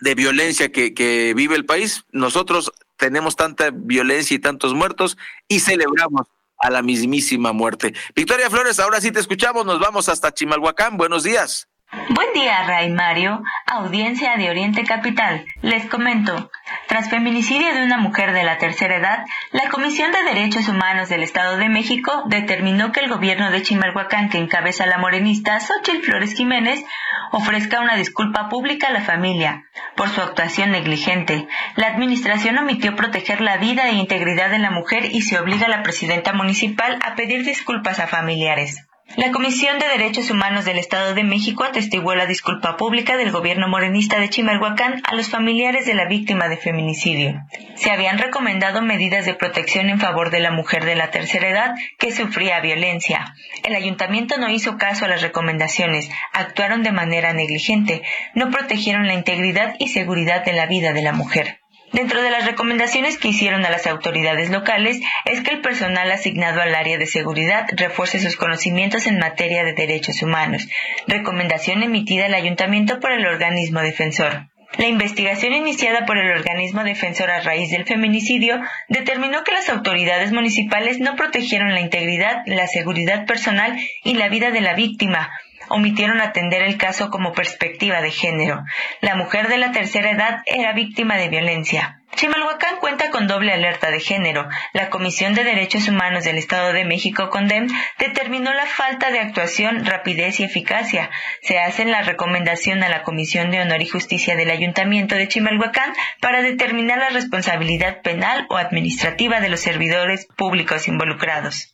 [0.00, 2.04] de violencia que, que vive el país.
[2.12, 5.16] Nosotros tenemos tanta violencia y tantos muertos
[5.48, 7.92] y celebramos a la mismísima muerte.
[8.14, 10.96] Victoria Flores, ahora sí te escuchamos, nos vamos hasta Chimalhuacán.
[10.96, 11.68] Buenos días.
[11.92, 15.44] Buen día, Ray Mario, audiencia de Oriente Capital.
[15.60, 16.50] Les comento,
[16.88, 21.22] tras feminicidio de una mujer de la tercera edad, la Comisión de Derechos Humanos del
[21.22, 26.34] Estado de México determinó que el gobierno de Chimalhuacán, que encabeza la morenista Xochitl Flores
[26.34, 26.82] Jiménez,
[27.30, 31.46] ofrezca una disculpa pública a la familia por su actuación negligente.
[31.76, 35.70] La administración omitió proteger la vida e integridad de la mujer y se obliga a
[35.70, 38.88] la presidenta municipal a pedir disculpas a familiares.
[39.16, 43.68] La Comisión de Derechos Humanos del Estado de México atestiguó la disculpa pública del gobierno
[43.68, 47.34] morenista de Chimalhuacán a los familiares de la víctima de feminicidio.
[47.74, 51.74] Se habían recomendado medidas de protección en favor de la mujer de la tercera edad
[51.98, 53.34] que sufría violencia.
[53.64, 58.02] El ayuntamiento no hizo caso a las recomendaciones, actuaron de manera negligente,
[58.34, 61.61] no protegieron la integridad y seguridad de la vida de la mujer.
[61.92, 66.62] Dentro de las recomendaciones que hicieron a las autoridades locales es que el personal asignado
[66.62, 70.66] al área de seguridad refuerce sus conocimientos en materia de derechos humanos,
[71.06, 74.48] recomendación emitida al ayuntamiento por el organismo defensor.
[74.78, 80.32] La investigación iniciada por el organismo defensor a raíz del feminicidio determinó que las autoridades
[80.32, 85.30] municipales no protegieron la integridad, la seguridad personal y la vida de la víctima,
[85.72, 88.62] omitieron atender el caso como perspectiva de género.
[89.00, 91.98] La mujer de la tercera edad era víctima de violencia.
[92.14, 94.46] Chimalhuacán cuenta con doble alerta de género.
[94.74, 99.86] La Comisión de Derechos Humanos del Estado de México, CONDEM, determinó la falta de actuación,
[99.86, 101.10] rapidez y eficacia.
[101.40, 105.94] Se hace la recomendación a la Comisión de Honor y Justicia del Ayuntamiento de Chimalhuacán
[106.20, 111.71] para determinar la responsabilidad penal o administrativa de los servidores públicos involucrados.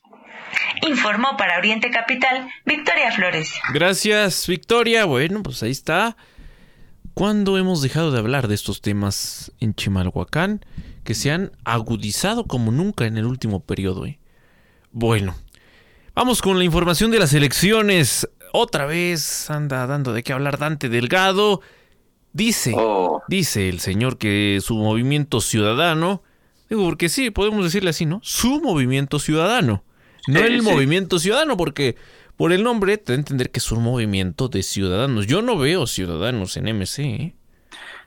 [0.86, 3.52] Informó para Oriente Capital Victoria Flores.
[3.72, 5.04] Gracias, Victoria.
[5.04, 6.16] Bueno, pues ahí está.
[7.14, 10.64] ¿Cuándo hemos dejado de hablar de estos temas en Chimalhuacán
[11.02, 14.06] que se han agudizado como nunca en el último periodo?
[14.06, 14.20] Eh?
[14.92, 15.34] Bueno,
[16.14, 18.28] vamos con la información de las elecciones.
[18.52, 21.60] Otra vez anda dando de qué hablar Dante Delgado.
[22.32, 23.20] Dice, Oh.
[23.26, 26.22] dice el señor que su movimiento ciudadano,
[26.70, 28.20] digo porque sí, podemos decirle así, ¿no?
[28.22, 29.82] Su movimiento ciudadano,
[30.28, 31.96] no el movimiento ciudadano, porque
[32.36, 35.26] por el nombre te da a entender que es un movimiento de ciudadanos.
[35.26, 36.98] Yo no veo ciudadanos en MC.
[37.00, 37.34] ¿eh?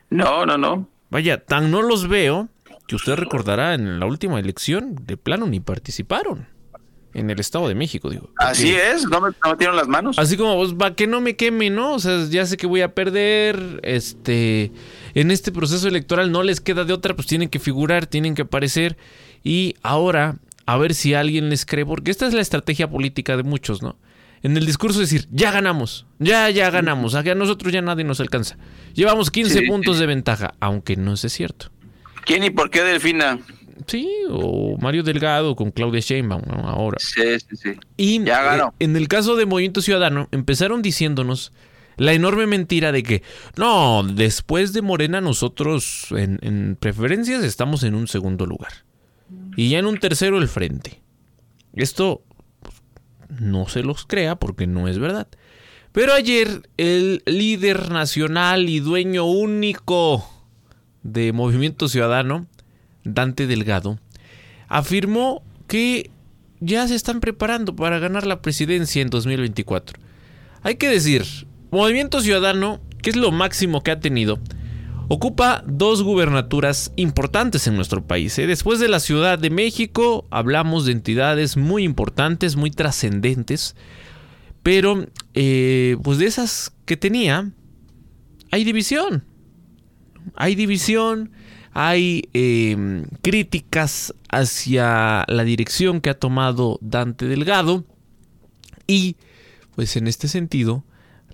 [0.08, 0.88] No, no, no.
[1.10, 2.48] Vaya, tan no los veo
[2.86, 6.48] que usted recordará en la última elección, de plano ni participaron.
[7.14, 8.30] En el Estado de México, digo.
[8.38, 10.18] Así es, no me no metieron las manos.
[10.18, 11.92] Así como, pues, va que no me queme, ¿no?
[11.92, 13.80] O sea, ya sé que voy a perder.
[13.82, 14.72] Este.
[15.12, 18.42] En este proceso electoral no les queda de otra, pues tienen que figurar, tienen que
[18.42, 18.96] aparecer.
[19.44, 23.42] Y ahora, a ver si alguien les cree, porque esta es la estrategia política de
[23.42, 23.96] muchos, ¿no?
[24.42, 28.56] En el discurso decir, ya ganamos, ya, ya ganamos, a nosotros ya nadie nos alcanza.
[28.94, 29.66] Llevamos 15 Sí.
[29.66, 31.70] puntos de ventaja, aunque no es cierto.
[32.24, 33.38] ¿Quién y por qué Delfina?
[33.86, 36.68] Sí, o Mario Delgado con Claudia Sheinbaum, ¿no?
[36.68, 36.98] Ahora.
[37.00, 37.72] Sí, sí, sí.
[37.96, 38.68] Y Ya ganó.
[38.78, 41.52] eh, en el caso de Movimiento Ciudadano, empezaron diciéndonos
[41.96, 43.22] la enorme mentira de que,
[43.56, 48.72] no, después de Morena nosotros en, en preferencias estamos en un segundo lugar.
[49.56, 51.00] Y ya en un tercero el frente.
[51.74, 52.22] Esto
[53.28, 55.28] no se los crea porque no es verdad.
[55.92, 60.26] Pero ayer el líder nacional y dueño único
[61.02, 62.46] de Movimiento Ciudadano,
[63.04, 63.98] Dante Delgado,
[64.68, 66.10] afirmó que
[66.60, 69.98] ya se están preparando para ganar la presidencia en 2024.
[70.62, 71.24] Hay que decir,
[71.70, 74.38] Movimiento Ciudadano, que es lo máximo que ha tenido,
[75.14, 78.38] ocupa dos gubernaturas importantes en nuestro país.
[78.38, 78.46] ¿eh?
[78.46, 83.76] Después de la Ciudad de México, hablamos de entidades muy importantes, muy trascendentes,
[84.62, 87.52] pero eh, pues de esas que tenía,
[88.50, 89.24] hay división.
[90.34, 91.30] Hay división,
[91.72, 97.84] hay eh, críticas hacia la dirección que ha tomado Dante Delgado
[98.86, 99.16] y
[99.74, 100.84] pues en este sentido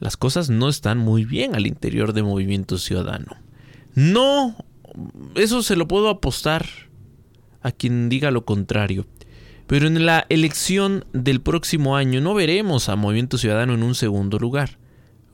[0.00, 3.47] las cosas no están muy bien al interior de Movimiento Ciudadano.
[3.94, 4.56] No,
[5.34, 6.66] eso se lo puedo apostar
[7.62, 9.06] a quien diga lo contrario.
[9.66, 14.38] Pero en la elección del próximo año no veremos a Movimiento Ciudadano en un segundo
[14.38, 14.78] lugar.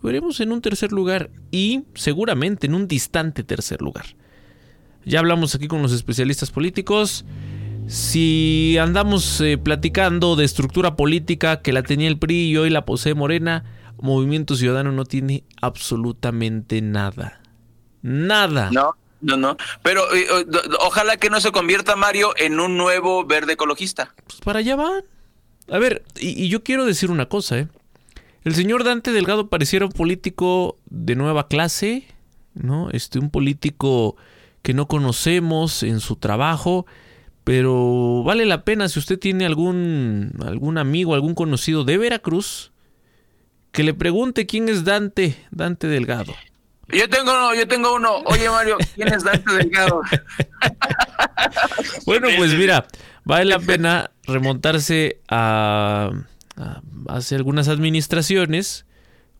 [0.02, 4.04] Veremos en un tercer lugar y seguramente en un distante tercer lugar.
[5.04, 7.24] Ya hablamos aquí con los especialistas políticos.
[7.86, 12.84] Si andamos eh, platicando de estructura política que la tenía el PRI y hoy la
[12.84, 13.64] posee Morena,
[14.00, 17.40] Movimiento Ciudadano no tiene absolutamente nada.
[18.04, 18.68] Nada.
[18.70, 19.56] No, no, no.
[19.82, 20.46] Pero eh, eh,
[20.80, 24.14] ojalá que no se convierta Mario en un nuevo verde ecologista.
[24.26, 25.04] Pues para allá van.
[25.70, 27.68] A ver, y, y yo quiero decir una cosa, ¿eh?
[28.44, 32.06] El señor Dante Delgado pareciera un político de nueva clase,
[32.52, 32.90] ¿no?
[32.90, 34.16] Este, un político
[34.60, 36.84] que no conocemos en su trabajo,
[37.42, 42.70] pero vale la pena si usted tiene algún, algún amigo, algún conocido de Veracruz,
[43.72, 46.34] que le pregunte quién es Dante, Dante Delgado.
[46.92, 48.18] Yo tengo uno, yo tengo uno.
[48.26, 50.02] Oye Mario, ¿quién es Dante Delgado?
[52.06, 52.86] Bueno, pues mira,
[53.24, 56.10] vale la pena remontarse a,
[56.56, 58.86] a hace algunas administraciones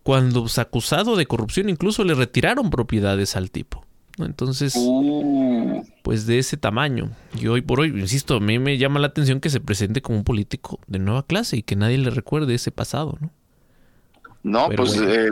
[0.03, 3.85] cuando pues, acusado de corrupción incluso le retiraron propiedades al tipo.
[4.19, 4.79] Entonces,
[6.03, 7.11] pues de ese tamaño.
[7.41, 10.19] Y hoy por hoy, insisto, a mí me llama la atención que se presente como
[10.19, 13.31] un político de nueva clase y que nadie le recuerde ese pasado, ¿no?
[14.45, 15.11] No, Pero pues bueno.
[15.13, 15.31] eh,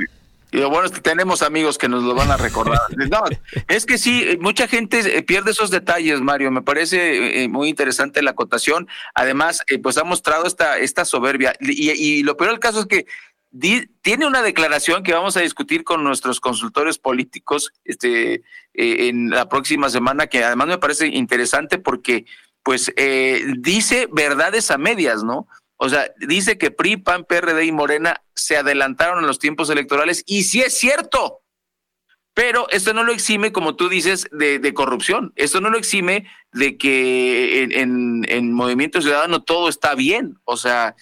[0.53, 2.81] y lo bueno es que tenemos amigos que nos lo van a recordar.
[3.11, 3.25] No,
[3.69, 6.51] es que sí, eh, mucha gente eh, pierde esos detalles, Mario.
[6.53, 8.87] Me parece eh, muy interesante la acotación.
[9.15, 11.55] Además, eh, pues ha mostrado esta, esta soberbia.
[11.61, 13.07] Y, y lo peor del caso es que
[13.51, 18.43] di- tiene una declaración que vamos a discutir con nuestros consultores políticos este, eh,
[19.09, 22.27] en la próxima semana, que además me parece interesante porque
[22.63, 25.49] pues eh, dice verdades a medias, ¿no?
[25.85, 30.23] O sea, dice que PRI, PAN, PRD y Morena se adelantaron en los tiempos electorales
[30.27, 31.41] y sí es cierto.
[32.35, 35.33] Pero esto no lo exime, como tú dices, de, corrupción.
[35.35, 40.39] Esto no lo exime de que en Movimiento Ciudadano todo está bien.
[40.45, 40.95] O sea,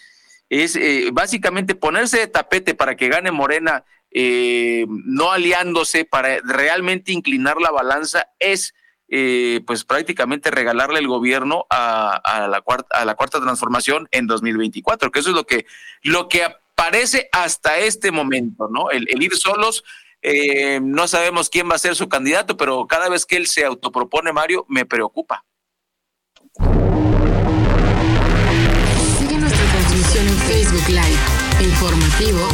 [0.48, 7.12] es eh, básicamente ponerse de tapete para que gane Morena, eh, no aliándose para realmente
[7.12, 8.72] inclinar la balanza, es
[9.12, 15.34] eh, pues prácticamente regalarle el gobierno a, la cuarta, transformación en 2024, que eso es
[15.34, 15.66] lo que,
[16.02, 18.90] lo que aparece hasta este momento, ¿no?
[18.90, 19.82] El, ir solos,
[20.22, 23.64] eh, no sabemos quién va a ser su candidato, pero cada vez que él se
[23.64, 25.44] autopropone, Mario, me preocupa.
[29.18, 31.40] Sigue nuestra transmisión Facebook Live.
[31.60, 32.48] Informativo.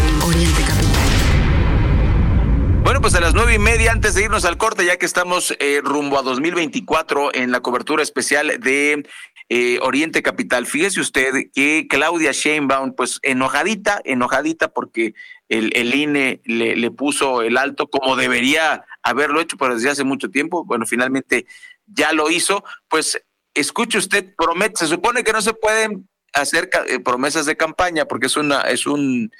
[2.87, 5.53] Bueno, pues a las nueve y media, antes de irnos al corte, ya que estamos
[5.59, 9.05] eh, rumbo a 2024 en la cobertura especial de
[9.49, 15.15] eh, Oriente Capital, fíjese usted que Claudia Sheinbaum, pues enojadita, enojadita porque
[15.49, 20.31] el, el INE le, puso el alto como debería haberlo hecho, pero desde hace mucho
[20.31, 20.65] tiempo.
[20.65, 21.45] Bueno, finalmente
[21.87, 22.63] ya lo hizo.
[22.89, 23.21] Pues
[23.53, 28.27] escuche usted, promete, se supone que no se pueden hacer eh, promesas de campaña porque
[28.29, 29.33] es una, es un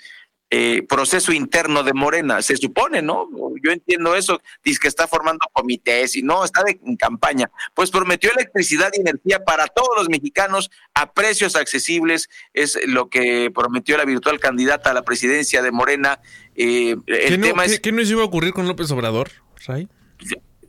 [0.51, 3.29] eh, proceso interno de Morena, se supone, ¿no?
[3.63, 7.51] Yo entiendo eso, dice que está formando comités y no, está de, en campaña.
[7.75, 13.51] Pues prometió electricidad y energía para todos los mexicanos a precios accesibles, es lo que
[13.53, 16.21] prometió la virtual candidata a la presidencia de Morena.
[16.55, 17.73] Eh, el ¿Qué, tema no, es...
[17.73, 19.31] ¿qué, qué nos iba a ocurrir con López Obrador,
[19.67, 19.89] Ray?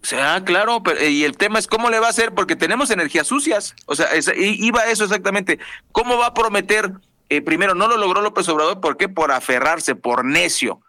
[0.02, 2.92] O sea, claro, pero, y el tema es cómo le va a hacer, porque tenemos
[2.92, 3.76] energías sucias.
[3.88, 5.60] O sea, es, iba a eso exactamente.
[5.92, 6.94] ¿Cómo va a prometer?
[7.30, 9.10] Eh, primero, no lo logró López Obrador, ¿por qué?
[9.10, 10.82] Por aferrarse, por necio.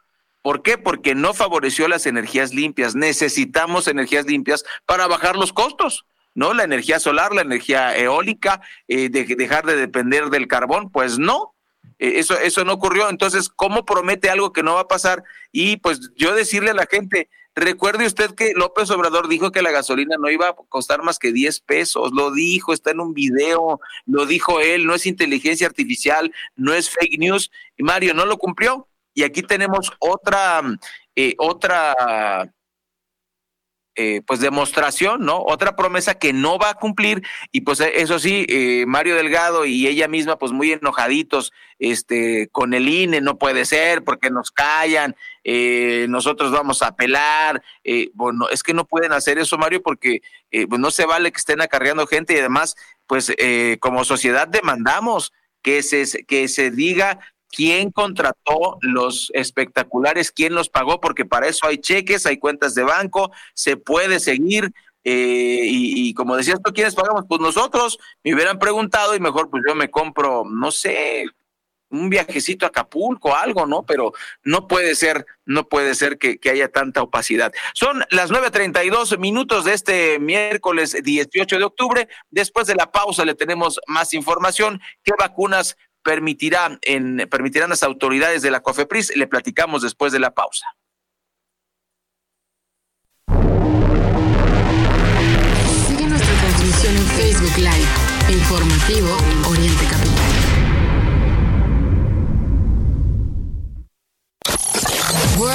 [0.42, 0.78] ¿Por qué?
[0.78, 2.94] Porque no favoreció las energías limpias.
[2.94, 6.06] Necesitamos energías limpias para bajar los costos.
[6.34, 6.54] ¿No?
[6.54, 11.56] La energía solar, la energía eólica, eh, de, dejar de depender del carbón, pues no,
[11.98, 13.08] eh, eso, eso no ocurrió.
[13.08, 15.24] Entonces, ¿cómo promete algo que no va a pasar?
[15.50, 17.28] Y pues yo decirle a la gente,
[17.60, 21.32] recuerde usted que López Obrador dijo que la gasolina no iba a costar más que
[21.32, 26.32] 10 pesos, lo dijo, está en un video, lo dijo él, no es inteligencia artificial,
[26.56, 27.50] no es fake news.
[27.76, 28.88] Y Mario no lo cumplió.
[29.14, 30.62] Y aquí tenemos otra,
[31.16, 32.52] eh, otra
[34.00, 35.42] eh, pues demostración, ¿no?
[35.42, 39.88] Otra promesa que no va a cumplir y pues eso sí, eh, Mario Delgado y
[39.88, 45.16] ella misma pues muy enojaditos este, con el INE, no puede ser porque nos callan,
[45.42, 50.22] eh, nosotros vamos a apelar, eh, bueno, es que no pueden hacer eso Mario porque
[50.68, 52.76] pues no se vale que estén acarreando gente y además
[53.08, 53.34] pues
[53.80, 61.00] como sociedad demandamos que se, que se diga quién contrató los espectaculares, quién los pagó,
[61.00, 64.72] porque para eso hay cheques, hay cuentas de banco, se puede seguir.
[65.04, 67.24] Eh, y, como decías tú, ¿quiénes pagamos?
[67.26, 71.24] Pues nosotros me hubieran preguntado y mejor pues yo me compro, no sé,
[71.90, 73.84] un viajecito a Acapulco, algo, ¿no?
[73.84, 77.52] Pero no puede ser, no puede ser que, que haya tanta opacidad.
[77.72, 82.08] Son las 9.32 minutos de este miércoles 18 de octubre.
[82.30, 84.80] Después de la pausa le tenemos más información.
[85.02, 89.16] ¿Qué vacunas permitirá en, permitirán las autoridades de la COFEPRIS.
[89.16, 90.66] Le platicamos después de la pausa.
[95.86, 98.08] Sigue nuestra transmisión en Facebook Live.
[98.30, 99.16] Informativo
[99.50, 99.87] Oriente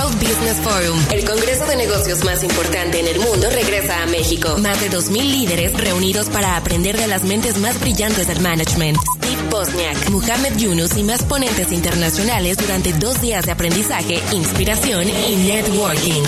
[0.04, 4.58] World Business Forum, el congreso de negocios más importante en el mundo, regresa a México.
[4.58, 8.98] Más de 2.000 líderes reunidos para aprender de las mentes más brillantes del management.
[9.18, 15.38] Steve Bosniak, Muhammad Yunus y más ponentes internacionales durante dos días de aprendizaje, inspiración y
[15.38, 16.24] networking.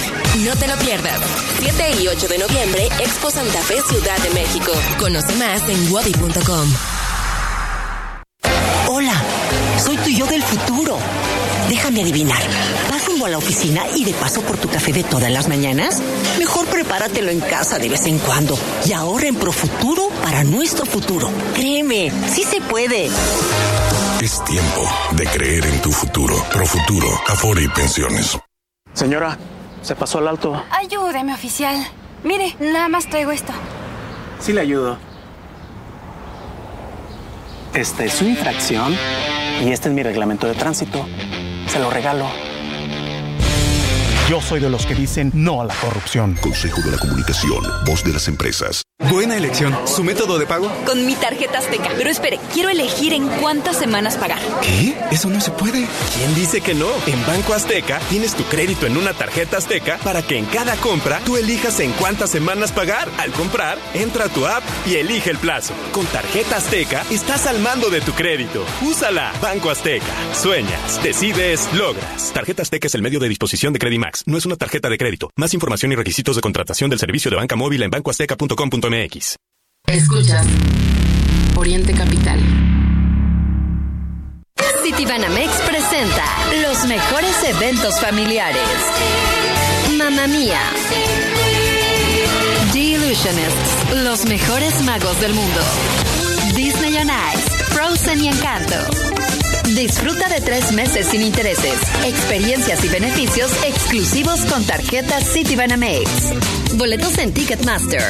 [0.45, 1.19] No te lo pierdas.
[1.59, 4.71] 7 y 8 de noviembre, Expo Santa Fe, Ciudad de México.
[4.99, 6.73] Conoce más en wadi.com.
[8.87, 9.21] Hola,
[9.83, 10.97] soy tu yo del futuro.
[11.69, 12.41] Déjame adivinar.
[12.89, 16.01] ¿Vas rumbo a la oficina y de paso por tu café de todas las mañanas?
[16.37, 21.29] Mejor prepáratelo en casa de vez en cuando y ahorra en Profuturo para nuestro futuro.
[21.55, 23.09] Créeme, sí se puede.
[24.21, 26.35] Es tiempo de creer en tu futuro.
[26.51, 28.37] Profuturo, Afore y Pensiones.
[28.93, 29.37] Señora,
[29.81, 30.63] se pasó al alto.
[30.71, 31.75] Ayúdeme, oficial.
[32.23, 33.53] Mire, nada más traigo esto.
[34.39, 34.97] Sí le ayudo.
[37.73, 38.95] Esta es su infracción
[39.63, 41.05] y este es mi reglamento de tránsito.
[41.67, 42.27] Se lo regalo.
[44.29, 46.35] Yo soy de los que dicen no a la corrupción.
[46.41, 48.81] Consejo de la Comunicación, voz de las empresas.
[48.99, 49.75] Buena elección.
[49.85, 50.71] ¿Su método de pago?
[50.85, 51.89] Con mi tarjeta Azteca.
[51.97, 54.39] Pero espere, quiero elegir en cuántas semanas pagar.
[54.61, 54.95] ¿Qué?
[55.11, 55.85] Eso no se puede.
[56.15, 56.87] ¿Quién dice que no?
[57.05, 61.19] En Banco Azteca tienes tu crédito en una tarjeta Azteca para que en cada compra
[61.25, 63.09] tú elijas en cuántas semanas pagar.
[63.17, 65.73] Al comprar, entra a tu app y elige el plazo.
[65.91, 68.63] Con tarjeta Azteca estás al mando de tu crédito.
[68.81, 69.33] Úsala.
[69.41, 70.05] Banco Azteca.
[70.33, 72.31] Sueñas, decides, logras.
[72.33, 74.23] Tarjeta Azteca es el medio de disposición de Credimax.
[74.25, 75.31] No es una tarjeta de crédito.
[75.35, 78.84] Más información y requisitos de contratación del servicio de banca móvil en bancoazteca.com.mx.
[79.87, 80.45] Escuchas
[81.55, 82.39] Oriente Capital.
[84.83, 86.23] Citibanamex presenta
[86.61, 88.61] los mejores eventos familiares.
[89.97, 90.59] Mamma Mía.
[92.73, 95.61] The Illusionists, los mejores magos del mundo.
[96.55, 98.75] Disney on Ice, Frozen y Encanto.
[99.73, 101.73] Disfruta de tres meses sin intereses,
[102.05, 106.33] experiencias y beneficios exclusivos con tarjetas Citibanamex.
[106.77, 108.03] Boletos en Ticketmaster.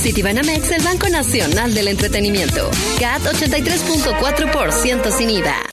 [0.00, 2.70] Citibanamex, el Banco Nacional del Entretenimiento.
[2.98, 5.72] CAT 83.4% sin IVA.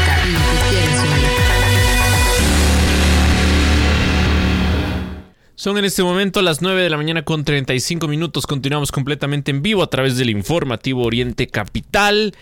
[5.61, 8.47] Son en este momento las 9 de la mañana con 35 minutos.
[8.47, 12.35] Continuamos completamente en vivo a través del informativo Oriente Capital.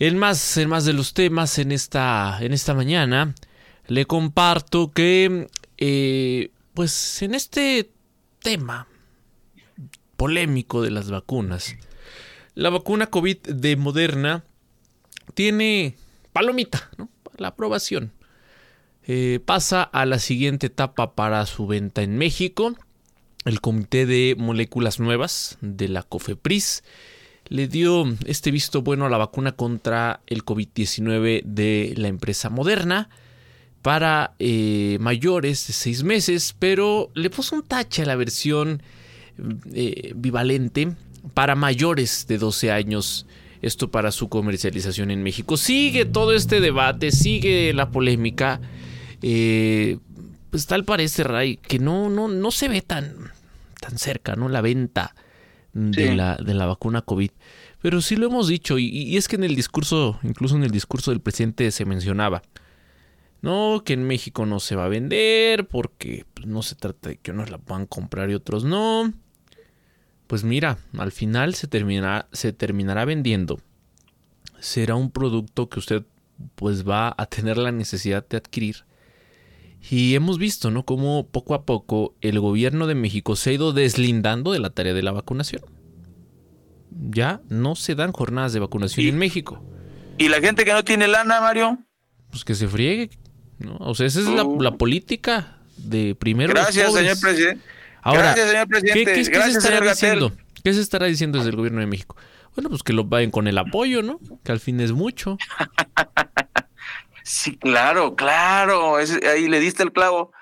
[0.00, 3.36] El más, el más de los temas en esta, en esta mañana
[3.86, 5.46] le comparto que,
[5.78, 7.92] eh, pues en este
[8.40, 8.88] tema
[10.16, 11.76] polémico de las vacunas,
[12.56, 14.42] la vacuna COVID de Moderna
[15.34, 15.94] tiene
[16.32, 17.08] palomita, ¿no?
[17.36, 18.10] La aprobación.
[19.06, 22.74] Eh, pasa a la siguiente etapa para su venta en México.
[23.44, 26.82] El Comité de Moléculas Nuevas de la COFEPRIS
[27.48, 33.10] le dio este visto bueno a la vacuna contra el COVID-19 de la empresa Moderna
[33.82, 38.82] para eh, mayores de 6 meses, pero le puso un tache a la versión
[39.74, 40.94] eh, bivalente
[41.34, 43.26] para mayores de 12 años.
[43.60, 45.58] Esto para su comercialización en México.
[45.58, 48.60] Sigue todo este debate, sigue la polémica.
[49.22, 49.98] Eh,
[50.50, 53.14] pues tal parece, Ray, que no, no, no se ve tan,
[53.80, 54.48] tan cerca, ¿no?
[54.48, 55.14] La venta
[55.72, 56.14] de, Sí.
[56.14, 57.30] la, de la vacuna COVID.
[57.82, 60.70] Pero sí lo hemos dicho, y, y es que en el discurso, incluso en el
[60.70, 62.42] discurso del presidente se mencionaba,
[63.42, 67.16] no, que en México no se va a vender porque pues, no se trata de
[67.18, 69.12] que unos la puedan comprar y otros no.
[70.26, 73.60] Pues mira, al final se terminará, se terminará vendiendo.
[74.60, 76.04] Será un producto que usted
[76.54, 78.84] pues va a tener la necesidad de adquirir.
[79.90, 80.84] Y hemos visto, ¿no?
[80.84, 84.94] Cómo poco a poco el gobierno de México se ha ido deslindando de la tarea
[84.94, 85.62] de la vacunación.
[87.10, 89.62] Ya no se dan jornadas de vacunación en México.
[90.16, 91.78] ¿Y la gente que no tiene lana, Mario?
[92.30, 93.10] Pues que se friegue.
[93.58, 93.76] ¿no?
[93.80, 96.52] O sea, esa es la, la política de primero.
[96.52, 97.60] Gracias, señor presidente.
[98.02, 99.04] Ahora, Gracias, señor presidente.
[99.04, 100.32] ¿qué, qué- qué Gracias, se estará diciendo?
[100.62, 102.16] ¿Qué se estará diciendo desde el gobierno de México?
[102.54, 104.18] Bueno, pues que lo vayan con el apoyo, ¿no?
[104.44, 105.36] Que al fin es mucho.
[107.24, 108.96] Sí, claro, claro.
[108.96, 110.32] Ahí le diste el clavo.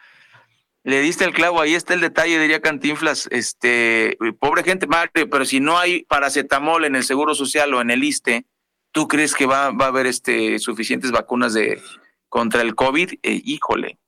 [0.85, 3.29] Le diste el clavo, ahí está el detalle, diría Cantinflas.
[3.31, 7.93] Este, pobre gente, Mario, pero si no hay paracetamol en el Seguro Social o en
[7.93, 8.47] el ISTE,
[8.91, 11.81] ¿tú crees que va, va a haber este suficientes vacunas de
[12.29, 13.13] contra el COVID?
[13.23, 14.01] Eh, híjole,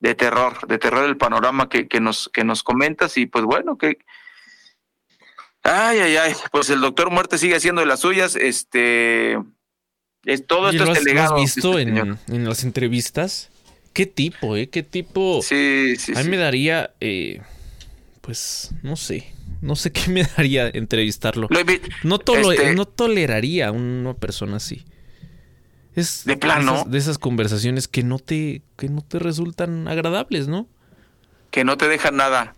[0.00, 3.78] de terror, de terror el panorama que, que nos que nos comentas y pues bueno,
[3.78, 3.96] que
[5.62, 9.38] ay, ay, ay, pues el doctor Muerte sigue haciendo de las suyas, este,
[10.26, 11.98] es todo esto ¿lo has, has visto este
[12.28, 13.48] en, las entrevistas?
[13.94, 14.68] ¿Qué tipo, eh?
[14.68, 15.40] ¿Qué tipo?
[15.42, 16.28] Sí, sí, A mí sí.
[16.30, 17.40] me daría, eh,
[18.20, 19.32] pues, no sé.
[19.62, 21.48] No sé qué me daría entrevistarlo.
[21.50, 21.60] Lo
[22.02, 24.84] No, tolo- este- no toleraría a una persona así.
[25.94, 26.74] Es De plano.
[26.74, 30.68] esas- de esas conversaciones que no te, que no te resultan agradables, ¿no?
[31.50, 32.54] que no te dejan nada.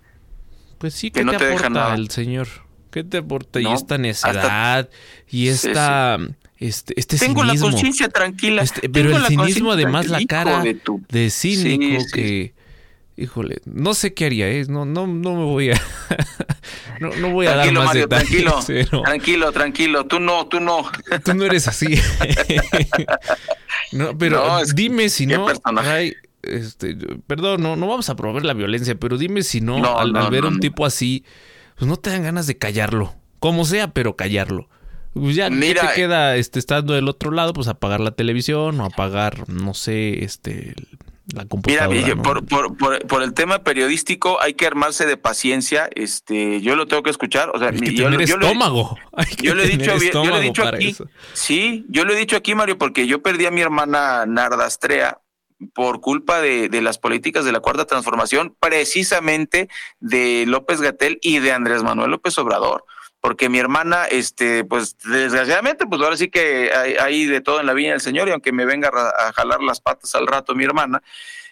[0.79, 1.95] Pues sí, Que ¿qué no te, te aporta nada.
[1.95, 2.49] el señor?
[2.91, 3.61] ¿Qué te aporta?
[3.61, 4.89] No, y esta necedad,
[5.29, 6.19] y Sí, esta,
[6.59, 8.63] este, este Tengo la conciencia tranquila.
[8.63, 12.13] Este, pero Tengo el cinismo, además, la cara de tu- de cínico Sí, sí.
[12.13, 12.55] que.
[13.21, 14.65] Híjole, no sé qué haría, ¿eh?
[14.69, 15.81] No, no, no me voy a.
[17.01, 18.29] no, no voy a dar más Mario, detalles.
[18.29, 18.61] tranquilo.
[18.67, 20.07] pero Tranquilo, tranquilo.
[20.07, 20.89] Tú no, tú no.
[21.25, 21.99] Tú no eres así.
[23.93, 25.47] no, pero No, dime si no.
[25.65, 26.97] ay, este,
[27.27, 30.31] perdón, no, no vamos a promover la violencia, pero dime si no, No, al, al
[30.31, 31.25] ver no, un tipo así,
[31.77, 33.15] pues no te dan ganas de callarlo.
[33.41, 34.69] Como sea, pero callarlo.
[35.15, 38.81] Pues ya ¿qué Mira, te queda este, estando del otro lado, pues apagar la televisión
[38.81, 40.75] o apagar, no sé, este
[41.35, 41.89] la Mira, computadora.
[41.89, 42.23] Ville, ¿no?
[42.23, 45.91] por, por, por, por el tema periodístico hay que armarse de paciencia.
[45.95, 47.51] Este, yo lo tengo que escuchar.
[47.55, 48.97] O sea, Hay que yo, tener yo lo estómago.
[49.13, 51.07] Hay que yo le he tener dicho, yo le he dicho aquí, eso.
[51.35, 55.21] sí, yo lo he dicho aquí, Mario, porque yo perdí a mi hermana Nardastrea
[55.75, 59.69] por culpa de, de las políticas de la cuarta transformación, precisamente
[60.01, 62.85] de López Gatel y de Andrés Manuel López Obrador.
[63.21, 67.75] Porque mi hermana, este, pues desgraciadamente, pues ahora sí que hay, de todo en la
[67.75, 71.03] viña del Señor, y aunque me venga a jalar las patas al rato mi hermana,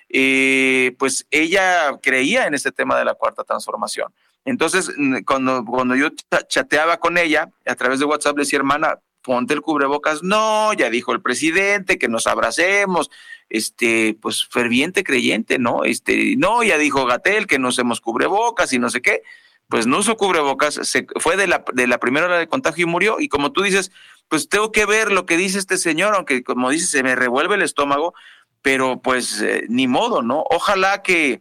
[0.09, 4.12] eh, pues ella creía en este tema de la cuarta transformación.
[4.45, 4.93] Entonces,
[5.27, 9.61] cuando, cuando yo cha- chateaba con ella a través de WhatsApp, decía, hermana, ponte el
[9.61, 10.23] cubrebocas.
[10.23, 13.11] No, ya dijo el presidente que nos abracemos.
[13.49, 15.85] Este, pues ferviente creyente, ¿no?
[15.85, 19.23] Este, no, ya dijo Gatel que no usemos cubrebocas y no sé qué.
[19.69, 22.91] Pues no usó cubrebocas, se fue de la, de la primera hora de contagio y
[22.91, 23.17] murió.
[23.19, 23.91] Y como tú dices,
[24.29, 27.57] pues tengo que ver lo que dice este señor, aunque como dices, se me revuelve
[27.57, 28.14] el estómago,
[28.62, 30.45] pero pues eh, ni modo, ¿no?
[30.51, 31.41] Ojalá que,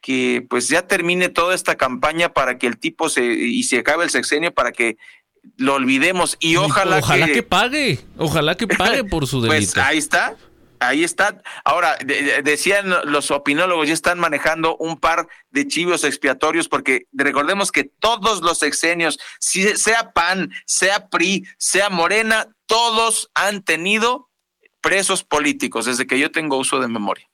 [0.00, 4.04] que pues ya termine toda esta campaña para que el tipo se y se acabe
[4.04, 4.96] el sexenio para que
[5.56, 9.98] lo olvidemos y ojalá ojalá que, pague ojalá que pague por su delito pues ahí
[9.98, 10.36] está
[10.88, 11.96] ahí está ahora
[12.42, 18.42] decían los opinólogos ya están manejando un par de chivos expiatorios porque recordemos que todos
[18.42, 24.30] los sexenios sea PAN sea PRI sea Morena todos han tenido
[24.80, 27.28] presos políticos desde que yo tengo uso de memoria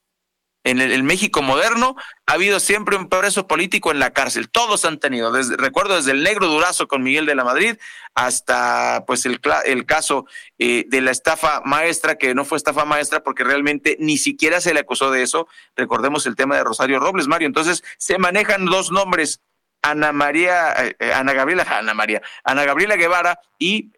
[0.65, 1.97] en el, México moderno
[2.27, 4.51] ha habido siempre un preso político en la cárcel.
[4.51, 7.77] Todos han tenido, recuerdo desde el negro durazo con Miguel de la Madrid
[8.15, 9.41] hasta pues el,
[9.87, 10.27] caso
[10.59, 14.75] eh, de la estafa maestra, que no fue estafa maestra porque realmente ni siquiera se
[14.75, 15.49] le acusó de eso.
[15.77, 17.47] Recordemos el tema de Rosario Robles, Mario.
[17.47, 19.41] Entonces se manejan dos nombres.
[19.83, 23.91] Ana María, eh, eh, Ana Gabriela, Ana María, Ana Gabriela Guevara y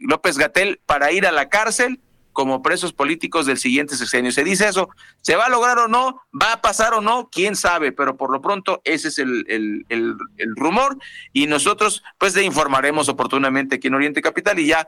[0.00, 2.00] López Gatel para ir a la cárcel
[2.36, 4.30] como presos políticos del siguiente sexenio.
[4.30, 4.90] Se dice eso,
[5.22, 6.20] ¿se va a lograr o no?
[6.38, 7.30] ¿Va a pasar o no?
[7.32, 7.92] ¿Quién sabe?
[7.92, 10.98] Pero por lo pronto ese es el, el, el, rumor
[11.32, 14.86] y nosotros pues le informaremos oportunamente aquí en Oriente Capital y ya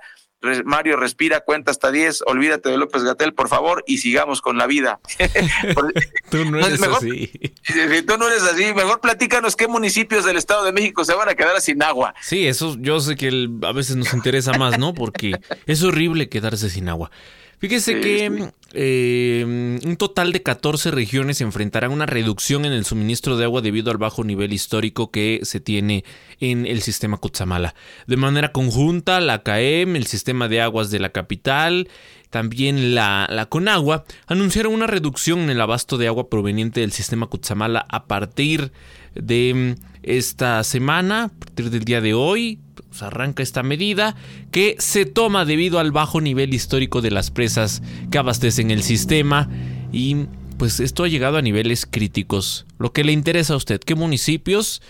[0.64, 4.66] Mario respira, cuenta hasta 10, olvídate de López Gatel, por favor, y sigamos con la
[4.66, 5.01] vida.
[6.30, 7.30] tú no eres así.
[7.64, 11.28] Si tú no eres así, mejor platícanos qué municipios del Estado de México se van
[11.28, 12.14] a quedar sin agua.
[12.22, 14.95] Sí, eso yo sé que a veces nos interesa más, ¿no?
[14.95, 15.32] Porque
[15.66, 17.11] es horrible quedarse sin agua.
[17.59, 23.44] Fíjese que eh, un total de 14 regiones enfrentarán una reducción en el suministro de
[23.44, 26.04] agua debido al bajo nivel histórico que se tiene
[26.38, 27.74] en el sistema Cutzamala.
[28.06, 31.88] De manera conjunta, la CAEM, el sistema de aguas de la capital,
[32.31, 37.26] también la, la Conagua, anunciaron una reducción en el abasto de agua proveniente del sistema
[37.26, 38.72] Cutzamala a partir
[39.14, 44.16] de esta semana, a partir del día de hoy, pues, arranca esta medida
[44.51, 49.49] que se toma debido al bajo nivel histórico de las presas que abastecen el sistema
[49.93, 50.26] y
[50.59, 52.66] pues esto ha llegado a niveles críticos.
[52.79, 54.83] Lo que le interesa a usted, ¿qué municipios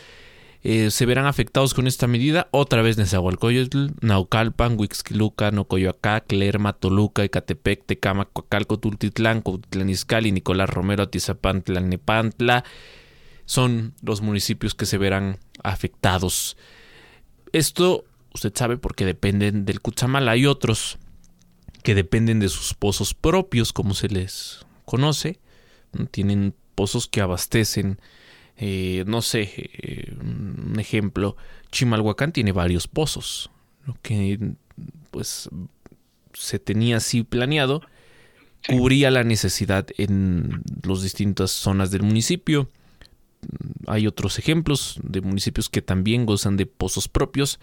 [0.62, 2.48] eh, se verán afectados con esta medida?
[2.50, 9.42] Otra vez Nezahualcóyotl, Naucalpan, Huixquiluca, Nocoyoacá, Lerma, Toluca, Ecatepec, Tecama, Coacalco, Tultitlán,
[9.88, 12.64] Izcalli, Nicolás Romero, Atizapán, Nepantla
[13.48, 16.59] son los municipios que se verán afectados.
[17.52, 18.04] Esto
[18.34, 20.32] usted sabe porque dependen del Cutzamala.
[20.32, 20.98] Hay otros
[21.82, 25.40] que dependen de sus pozos propios, como se les conoce.
[26.11, 27.98] Tienen pozos que abastecen,
[28.61, 31.36] eh, no sé, eh, un ejemplo,
[31.70, 33.50] Chimalhuacán tiene varios pozos,
[33.86, 34.38] lo que
[35.12, 35.48] pues
[36.34, 37.82] se tenía así planeado,
[38.66, 42.68] cubría la necesidad en las distintas zonas del municipio.
[43.86, 47.61] Hay otros ejemplos de municipios que también gozan de pozos propios.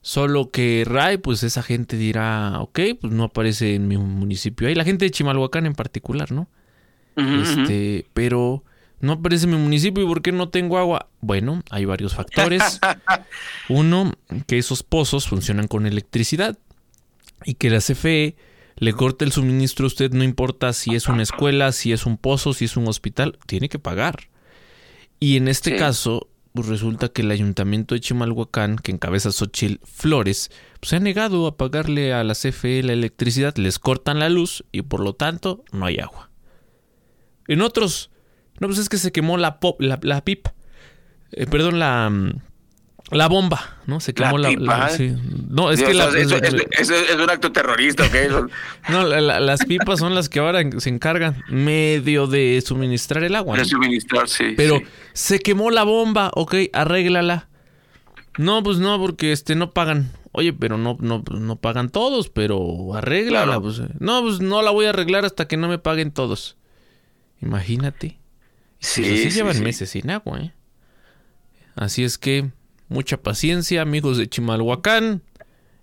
[0.00, 4.68] Solo que RAI, pues esa gente dirá, ok, pues no aparece en mi municipio.
[4.68, 6.48] Hay la gente de Chimalhuacán en particular, ¿no?
[7.16, 8.64] este, pero
[9.00, 11.08] no aparece mi municipio y ¿por qué no tengo agua?
[11.20, 12.80] Bueno, hay varios factores.
[13.68, 14.12] Uno,
[14.46, 16.58] que esos pozos funcionan con electricidad
[17.44, 18.36] y que la CFE
[18.76, 22.16] le corte el suministro a usted, no importa si es una escuela, si es un
[22.16, 24.28] pozo, si es un hospital, tiene que pagar.
[25.18, 30.50] Y en este caso, pues resulta que el ayuntamiento de Chimalhuacán, que encabeza Xochil Flores,
[30.80, 34.64] pues se ha negado a pagarle a la CFE la electricidad, les cortan la luz
[34.72, 36.30] y por lo tanto no hay agua.
[37.48, 38.10] En otros,
[38.60, 40.54] no, pues es que se quemó la, pop, la, la pipa,
[41.32, 42.30] eh, perdón, la, mm,
[43.10, 44.00] la bomba, ¿no?
[44.00, 44.50] Se quemó la.
[44.50, 45.16] ¿eh?
[45.48, 48.50] No, es que la, eso, es, un acto terrorista, ¿ok?
[48.88, 53.56] no, las pipas son las que ahora se encargan medio de suministrar el agua.
[53.56, 54.54] De suministrar, sí.
[54.56, 54.80] Pero
[55.12, 57.48] se quemó la bomba, ok, arréglala.
[58.38, 60.12] No, pues no, porque este no pagan.
[60.32, 63.60] Oye, pero no, no, no pagan todos, pero arréglala.
[63.60, 63.82] Pues.
[63.98, 66.56] No, pues no la voy a arreglar hasta que no me paguen todos.
[67.42, 68.19] Imagínate.
[68.80, 70.52] Sí, así llevan meses sin agua, ¿eh?
[71.76, 72.50] Así es que
[72.88, 75.22] mucha paciencia, amigos de Chimalhuacán,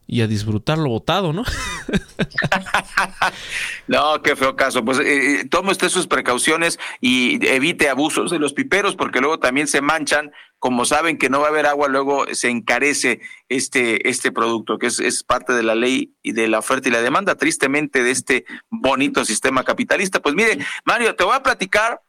[0.07, 1.43] y a disfrutar lo votado, ¿no?
[3.87, 4.83] no, qué feo caso.
[4.85, 9.37] Pues eh, eh, tome usted sus precauciones y evite abusos de los piperos, porque luego
[9.37, 10.31] también se manchan.
[10.59, 13.19] Como saben que no va a haber agua, luego se encarece
[13.49, 16.91] este, este producto, que es, es parte de la ley y de la oferta y
[16.91, 20.21] la demanda, tristemente, de este bonito sistema capitalista.
[20.21, 22.01] Pues mire, Mario, te voy a platicar,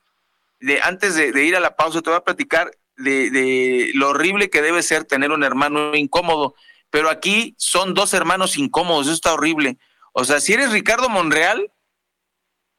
[0.61, 4.51] de, antes de, de ir a la pausa, te voy a platicar de, lo horrible
[4.51, 6.55] que debe ser tener un hermano incómodo.
[6.91, 9.79] Pero aquí son dos hermanos incómodos, eso está horrible.
[10.13, 11.71] O sea, si eres Ricardo Monreal,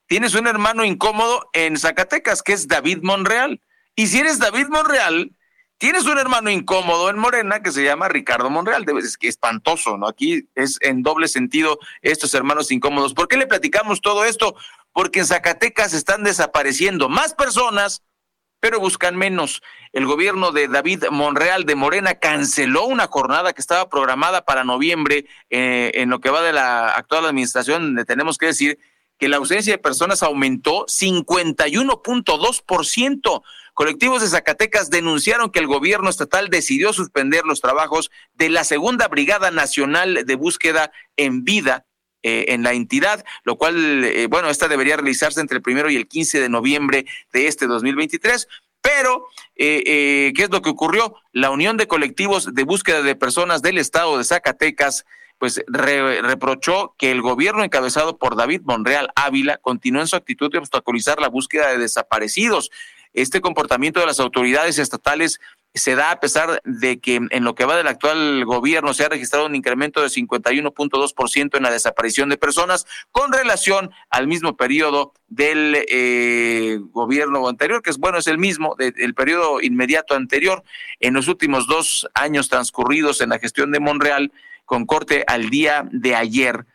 [0.08, 3.62] tienes un hermano incómodo en Zacatecas, que es David Monreal.
[3.96, 5.32] Y si eres David Monreal,
[5.80, 8.86] tienes un hermano incómodo en Morena que se llama Ricardo Monreal.
[8.86, 10.08] Debe ser que espantoso, ¿no?
[10.08, 13.16] Aquí es en doble sentido estos hermanos incómodos.
[13.16, 14.56] ¿Por qué le platicamos todo esto?
[14.92, 18.04] Porque en Zacatecas están desapareciendo más personas,
[18.60, 19.64] pero buscan menos.
[19.94, 25.26] El gobierno de David Monreal de Morena canceló una jornada que estaba programada para noviembre
[25.50, 28.80] eh, en lo que va de la actual administración, donde tenemos que decir
[29.20, 33.44] que la ausencia de personas aumentó 51.2%.
[33.74, 39.08] Colectivos de Zacatecas denunciaron que el gobierno estatal decidió suspender los trabajos de la Segunda
[39.08, 41.86] Brigada Nacional de Búsqueda en Vida
[42.24, 45.96] eh, en la entidad, lo cual, eh, bueno, esta debería realizarse entre el primero y
[45.96, 48.48] el 15 de noviembre de este 2023.
[48.82, 51.16] Pero, eh, ¿qué es lo que ocurrió?
[51.32, 55.06] La Unión de Colectivos de Búsqueda de Personas del Estado de Zacatecas
[55.40, 60.60] pues reprochó que el gobierno encabezado por David Monreal Ávila continuó en su actitud de
[60.60, 62.70] obstaculizar la búsqueda de desaparecidos.
[63.14, 65.40] Este comportamiento de las autoridades estatales
[65.74, 69.10] se da a pesar de que en lo que va del actual gobierno se ha
[69.10, 75.14] registrado un incremento de 51.2% en la desaparición de personas con relación al mismo periodo
[75.28, 80.64] del eh, gobierno anterior, que es bueno, es el mismo del periodo inmediato anterior.
[81.00, 84.32] En los últimos dos años transcurridos en la gestión de Monreal,
[84.70, 86.68] con corte al día de ayer.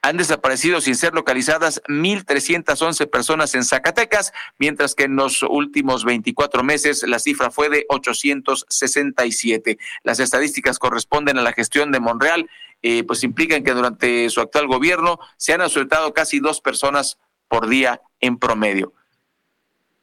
[0.00, 6.64] Han desaparecido sin ser localizadas 1.311 personas en Zacatecas, mientras que en los últimos 24
[6.64, 9.76] meses la cifra fue de 867.
[10.04, 12.48] Las estadísticas corresponden a la gestión de Monreal,
[12.80, 17.18] eh, pues implican que durante su actual gobierno se han asueltado casi dos personas
[17.48, 18.94] por día en promedio.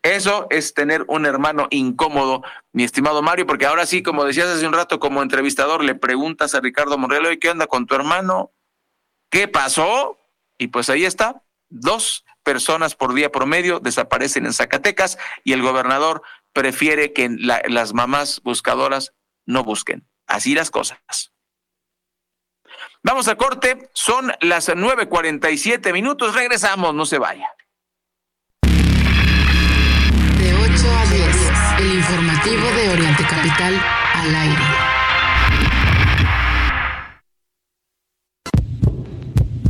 [0.03, 4.65] Eso es tener un hermano incómodo, mi estimado Mario, porque ahora sí, como decías hace
[4.65, 8.51] un rato, como entrevistador, le preguntas a Ricardo Monreal, ¿qué onda con tu hermano?
[9.29, 10.19] ¿Qué pasó?
[10.57, 16.23] Y pues ahí está, dos personas por día promedio desaparecen en Zacatecas y el gobernador
[16.53, 19.13] prefiere que las mamás buscadoras
[19.45, 20.07] no busquen.
[20.25, 21.31] Así las cosas.
[23.03, 27.49] Vamos a corte, son las 9.47 minutos, regresamos, no se vaya.
[32.11, 33.81] Informativo de Oriente Capital
[34.15, 34.63] al aire.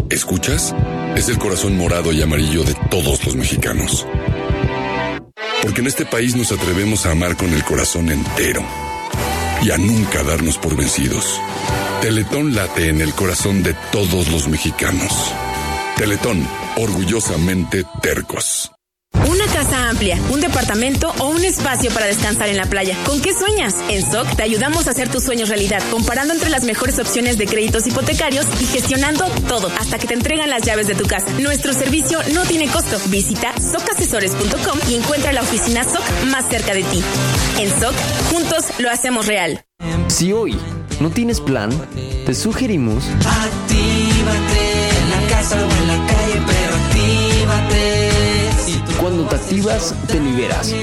[0.10, 0.74] ¿Escuchas?
[1.16, 4.08] Es el corazón morado y amarillo de todos los mexicanos.
[5.62, 8.64] Porque en este país nos atrevemos a amar con el corazón entero
[9.62, 11.40] y a nunca darnos por vencidos.
[12.02, 15.32] Teletón late en el corazón de todos los mexicanos.
[15.96, 18.72] Teletón, orgullosamente tercos.
[19.62, 22.98] Casa amplia, un departamento o un espacio para descansar en la playa.
[23.06, 23.76] ¿Con qué sueñas?
[23.90, 27.46] En SOC te ayudamos a hacer tus sueños realidad, comparando entre las mejores opciones de
[27.46, 31.28] créditos hipotecarios y gestionando todo hasta que te entregan las llaves de tu casa.
[31.38, 32.98] Nuestro servicio no tiene costo.
[33.10, 37.04] Visita socasesores.com y encuentra la oficina SOC más cerca de ti.
[37.60, 37.94] En SOC,
[38.32, 39.64] juntos lo hacemos real.
[40.08, 40.58] Si hoy
[41.00, 41.70] no tienes plan,
[42.26, 43.04] te sugerimos...
[43.10, 46.21] Actívate en la casa o en la calle,
[49.22, 50.74] Cuando te activas, te liberas.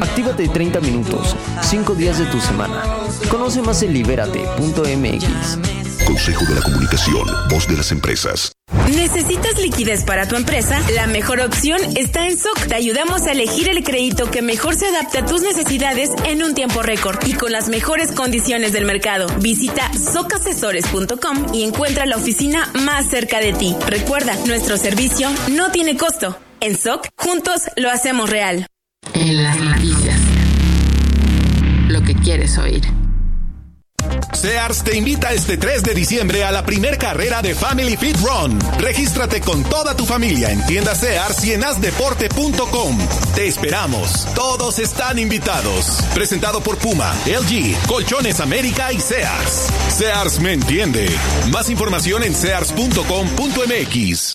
[0.00, 2.82] Actívate 30 minutos, 5 días de tu semana.
[3.30, 6.04] Conoce más en libérate.mx.
[6.04, 8.50] Consejo de la Comunicación, voz de las empresas.
[8.96, 10.80] ¿Necesitas liquidez para tu empresa?
[10.96, 12.66] La mejor opción está en SOC.
[12.66, 16.54] Te ayudamos a elegir el crédito que mejor se adapte a tus necesidades en un
[16.54, 19.28] tiempo récord y con las mejores condiciones del mercado.
[19.38, 23.76] Visita socasesores.com y encuentra la oficina más cerca de ti.
[23.86, 26.36] Recuerda, nuestro servicio no tiene costo.
[26.64, 28.66] En SOC, juntos lo hacemos real.
[29.12, 30.18] En las noticias.
[31.88, 32.82] Lo que quieres oír.
[34.32, 38.58] Sears te invita este 3 de diciembre a la primer carrera de Family Fit Run.
[38.78, 42.98] Regístrate con toda tu familia en tiendas Sears y en asdeporte.com.
[43.34, 44.26] Te esperamos.
[44.34, 46.02] Todos están invitados.
[46.14, 49.68] Presentado por Puma, LG, Colchones América y Sears.
[49.90, 51.14] Sears me entiende.
[51.50, 54.34] Más información en sears.com.mx.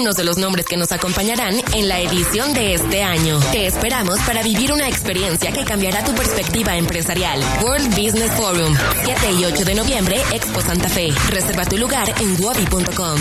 [0.00, 3.38] de los nombres que nos acompañarán en la edición de este año.
[3.52, 7.38] Te esperamos para vivir una experiencia que cambiará tu perspectiva empresarial.
[7.62, 8.74] World Business Forum,
[9.04, 11.12] 7 y 8 de noviembre, Expo Santa Fe.
[11.28, 13.18] Reserva tu lugar en wabi.com.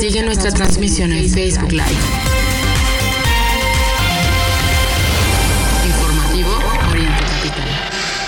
[0.00, 1.84] Sigue nuestra transmisión en Facebook Live.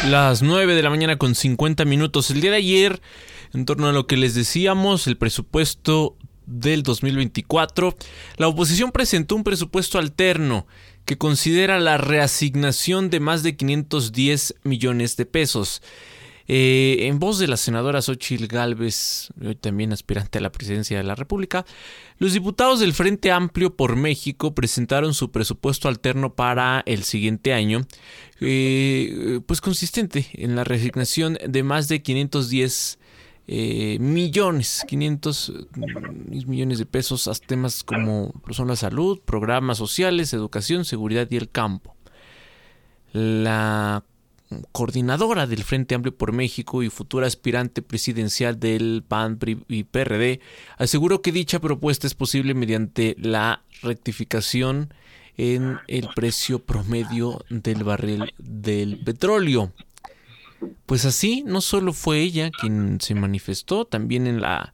[0.06, 2.30] Las 9 de la mañana con 50 minutos.
[2.30, 3.00] El día de ayer,
[3.54, 7.96] en torno a lo que les decíamos, el presupuesto del 2024,
[8.36, 10.66] la oposición presentó un presupuesto alterno
[11.04, 15.82] que considera la reasignación de más de 510 millones de pesos.
[16.50, 19.28] Eh, en voz de la senadora Xochil Gálvez,
[19.60, 21.66] también aspirante a la presidencia de la República,
[22.16, 27.86] los diputados del Frente Amplio por México presentaron su presupuesto alterno para el siguiente año,
[28.40, 32.98] eh, pues consistente en la resignación de más de 510
[33.50, 35.52] eh, millones, 500
[36.46, 41.48] millones de pesos a temas como son la salud, programas sociales, educación, seguridad y el
[41.48, 41.96] campo.
[43.12, 44.04] La
[44.72, 49.38] coordinadora del Frente Amplio por México y futura aspirante presidencial del PAN
[49.68, 50.40] y PRD,
[50.76, 54.92] aseguró que dicha propuesta es posible mediante la rectificación
[55.38, 59.72] en el precio promedio del barril del petróleo.
[60.86, 64.72] Pues así, no solo fue ella quien se manifestó, también en la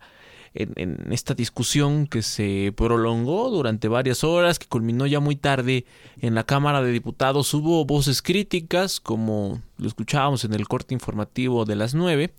[0.55, 5.85] en, esta discusión que se prolongó durante varias horas, que culminó ya muy tarde
[6.21, 11.65] en la Cámara de Diputados, hubo voces críticas, como lo escuchábamos en el corte informativo
[11.65, 12.33] de las nueve,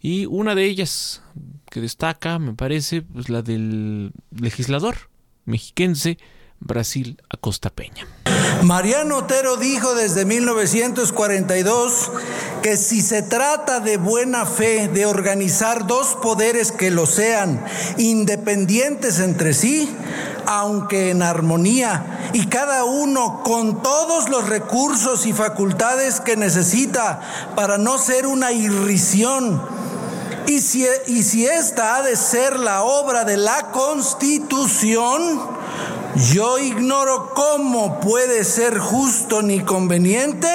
[0.00, 1.22] y una de ellas
[1.70, 4.96] que destaca, me parece, pues la del legislador
[5.44, 6.18] mexiquense
[6.64, 8.06] Brasil Acosta Peña.
[8.62, 12.10] Mariano Otero dijo desde 1942
[12.62, 17.62] que si se trata de buena fe de organizar dos poderes que lo sean,
[17.98, 19.94] independientes entre sí,
[20.46, 27.20] aunque en armonía, y cada uno con todos los recursos y facultades que necesita
[27.54, 29.60] para no ser una irrisión,
[30.46, 35.40] y si, y si esta ha de ser la obra de la Constitución,
[36.16, 40.48] yo ignoro cómo puede ser justo ni conveniente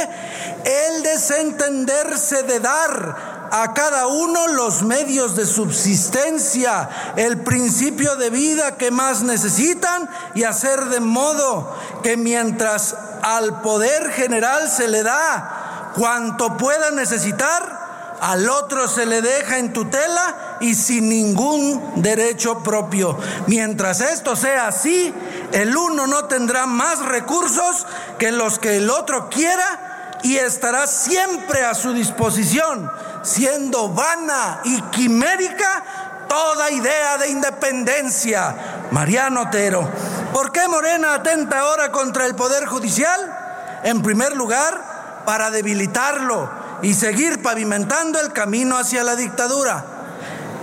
[0.63, 8.77] el desentenderse de dar a cada uno los medios de subsistencia, el principio de vida
[8.77, 15.91] que más necesitan y hacer de modo que mientras al poder general se le da
[15.95, 17.88] cuanto pueda necesitar,
[18.21, 23.17] al otro se le deja en tutela y sin ningún derecho propio.
[23.47, 25.13] Mientras esto sea así,
[25.51, 27.85] el uno no tendrá más recursos
[28.17, 32.91] que los que el otro quiera y estará siempre a su disposición,
[33.23, 38.87] siendo vana y quimérica toda idea de independencia.
[38.91, 39.89] Mariano Otero,
[40.33, 43.79] ¿por qué Morena atenta ahora contra el Poder Judicial?
[43.83, 49.85] En primer lugar, para debilitarlo y seguir pavimentando el camino hacia la dictadura.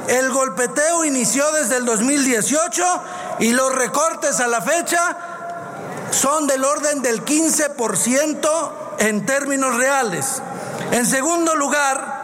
[0.09, 2.85] El golpeteo inició desde el 2018
[3.41, 5.17] y los recortes a la fecha
[6.11, 10.43] son del orden del 15% en términos reales.
[10.93, 12.16] En segundo lugar,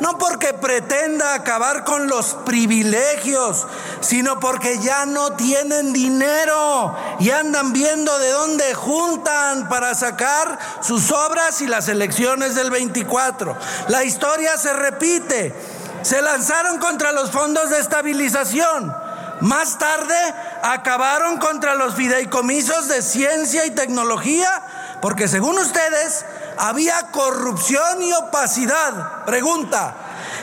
[0.00, 3.66] no porque pretenda acabar con los privilegios,
[4.00, 11.10] sino porque ya no tienen dinero y andan viendo de dónde juntan para sacar sus
[11.10, 13.56] obras y las elecciones del 24.
[13.88, 15.54] La historia se repite.
[16.02, 18.94] Se lanzaron contra los fondos de estabilización.
[19.40, 20.14] Más tarde
[20.62, 26.24] acabaron contra los fideicomisos de ciencia y tecnología, porque según ustedes,
[26.60, 29.24] había corrupción y opacidad.
[29.24, 29.94] Pregunta,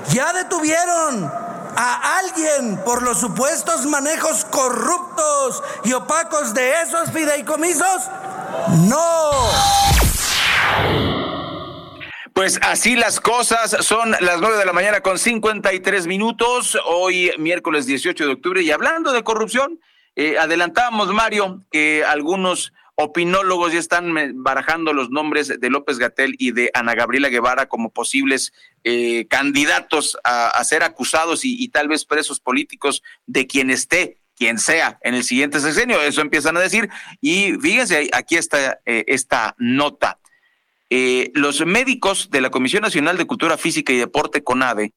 [0.10, 1.32] ¿ya detuvieron
[1.76, 8.10] a alguien por los supuestos manejos corruptos y opacos de esos fideicomisos?
[8.88, 9.32] No.
[12.34, 17.86] Pues así las cosas, son las nueve de la mañana con 53 minutos, hoy miércoles
[17.86, 19.80] 18 de octubre, y hablando de corrupción,
[20.16, 24.12] eh, adelantamos, Mario, que algunos opinólogos ya están
[24.44, 30.18] barajando los nombres de López Gatel y de Ana Gabriela Guevara como posibles eh, candidatos
[30.24, 35.24] a, ser acusados y, tal vez presos políticos de quien esté, quien sea, en el
[35.24, 36.02] siguiente sexenio.
[36.02, 36.90] Eso empiezan a decir.
[37.22, 40.18] Y fíjense, aquí está eh, esta nota.
[40.90, 44.94] Eh, los médicos de la Comisión Nacional de Cultura Física y Deporte, CONADE,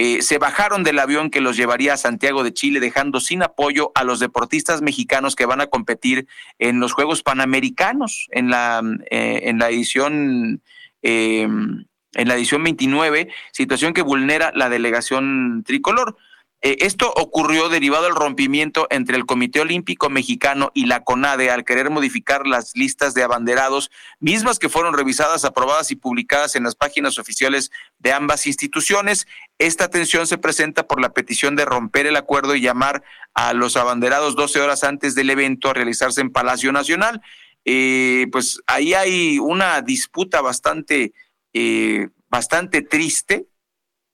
[0.00, 3.90] eh, se bajaron del avión que los llevaría a Santiago de Chile, dejando sin apoyo
[3.96, 6.28] a los deportistas mexicanos que van a competir
[6.60, 8.80] en los Juegos Panamericanos en la,
[9.10, 10.62] eh, en la edición.
[11.02, 11.84] Em,
[12.14, 16.16] en la edición 29, situación que vulnera la delegación tricolor.
[16.60, 21.64] Eh, esto ocurrió derivado del rompimiento entre el Comité Olímpico Mexicano y la CONADE al
[21.64, 26.74] querer modificar las listas de abanderados, mismas que fueron revisadas, aprobadas y publicadas en las
[26.74, 29.28] páginas oficiales de ambas instituciones.
[29.58, 33.04] Esta tensión se presenta por la petición de romper el acuerdo y llamar
[33.34, 37.22] a los abanderados 12 horas antes del evento a realizarse en Palacio Nacional.
[37.64, 41.12] Eh, pues ahí hay una disputa bastante
[41.52, 43.47] eh, bastante triste,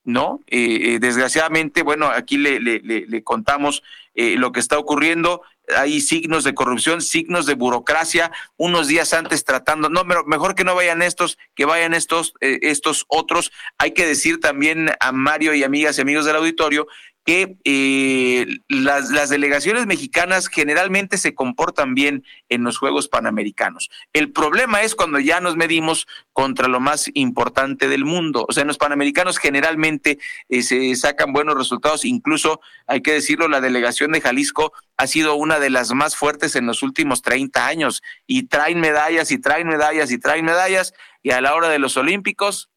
[0.05, 0.41] ¿no?
[0.47, 3.83] Eh, desgraciadamente, bueno, aquí le, le, le contamos
[4.15, 5.43] lo que está ocurriendo
[5.77, 10.75] hay signos de corrupción, signos de burocracia, unos días antes tratando, no, mejor que no
[10.75, 13.53] vayan estos, que vayan estos, eh, estos otros.
[13.79, 16.87] Hay que decir también a Mario y amigas y amigos del auditorio
[17.25, 23.91] que eh, las, delegaciones mexicanas generalmente se comportan bien en los Juegos Panamericanos.
[24.13, 28.45] El problema es cuando ya nos medimos contra lo más importante del mundo.
[28.47, 30.19] O sea, en los Panamericanos generalmente
[30.51, 35.35] eh, se sacan buenos resultados, incluso, hay que decirlo, la delegación de Jalisco ha sido
[35.35, 39.67] una de las más fuertes en los últimos 30 años y traen medallas y traen
[39.67, 42.69] medallas y traen medallas y a la hora de los Olímpicos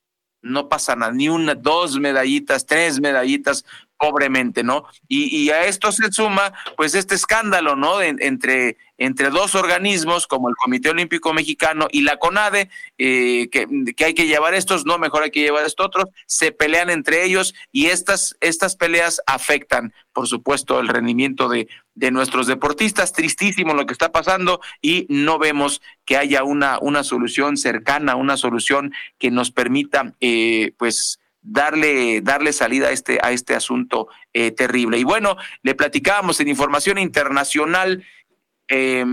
[0.41, 3.65] no pasa nada, ni una, dos medallitas, tres medallitas,
[3.97, 4.85] pobremente, ¿no?
[5.07, 8.01] Y, a esto se suma, pues, este escándalo, ¿no?
[8.01, 14.05] entre, entre dos organismos como el Comité Olímpico Mexicano y la CONADE, eh, que, que,
[14.05, 17.53] hay que llevar estos, no, mejor hay que llevar estos otros, se pelean entre ellos
[17.71, 23.13] y estas, estas peleas afectan, por supuesto, el rendimiento de, de nuestros deportistas.
[23.13, 28.37] Tristísimo lo que está pasando y no vemos que haya una, una solución cercana, una
[28.37, 34.51] solución que nos permita, eh, pues, darle, darle salida a este, a este asunto eh,
[34.51, 34.99] terrible.
[34.99, 38.03] Y bueno, le platicábamos en información internacional.
[38.67, 39.05] Eh,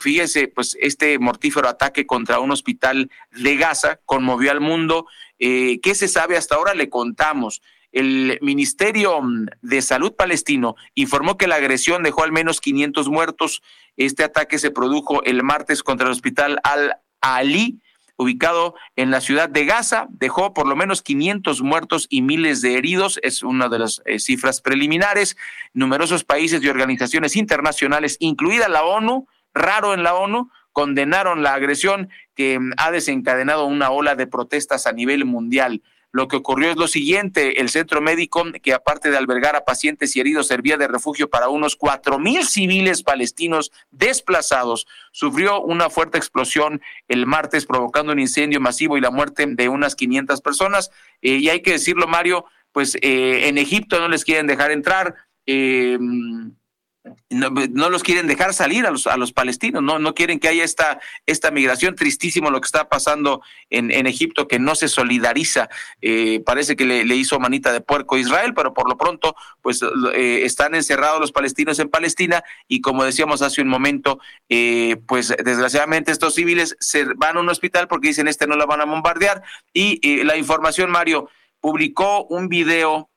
[0.00, 5.06] fíjese, pues este mortífero ataque contra un hospital de Gaza conmovió al mundo.
[5.38, 6.74] Eh, ¿Qué se sabe hasta ahora?
[6.74, 7.62] Le contamos.
[7.92, 9.22] El Ministerio
[9.62, 13.62] de Salud palestino informó que la agresión dejó al menos 500 muertos.
[13.96, 17.80] Este ataque se produjo el martes contra el hospital Al-Ali
[18.16, 22.76] ubicado en la ciudad de Gaza, dejó por lo menos 500 muertos y miles de
[22.76, 25.36] heridos, es una de las eh, cifras preliminares.
[25.74, 32.10] Numerosos países y organizaciones internacionales, incluida la ONU, raro en la ONU, condenaron la agresión
[32.34, 35.82] que mm, ha desencadenado una ola de protestas a nivel mundial.
[36.16, 40.16] Lo que ocurrió es lo siguiente, el centro médico, que aparte de albergar a pacientes
[40.16, 46.16] y heridos, servía de refugio para unos cuatro mil civiles palestinos desplazados, sufrió una fuerte
[46.16, 50.90] explosión el martes, provocando un incendio masivo y la muerte de unas 500 personas.
[51.20, 55.16] Eh, y hay que decirlo, Mario, pues eh, en Egipto no les quieren dejar entrar.
[55.44, 55.98] Eh,
[57.30, 60.64] no, los quieren dejar salir a los, a los palestinos, no, no quieren que haya
[60.64, 61.94] esta, esta migración.
[61.94, 65.68] Tristísimo lo que está pasando en, Egipto, que no se solidariza.
[66.00, 69.82] Eh, parece que le, hizo manita de puerco a Israel, pero por lo pronto, pues
[70.14, 75.34] eh, están encerrados los palestinos en Palestina y como decíamos hace un momento, eh, pues
[75.44, 78.84] desgraciadamente estos civiles se van a un hospital porque dicen este no la van a
[78.84, 79.42] bombardear
[79.72, 81.28] y la información, Mario,
[81.60, 83.10] publicó un video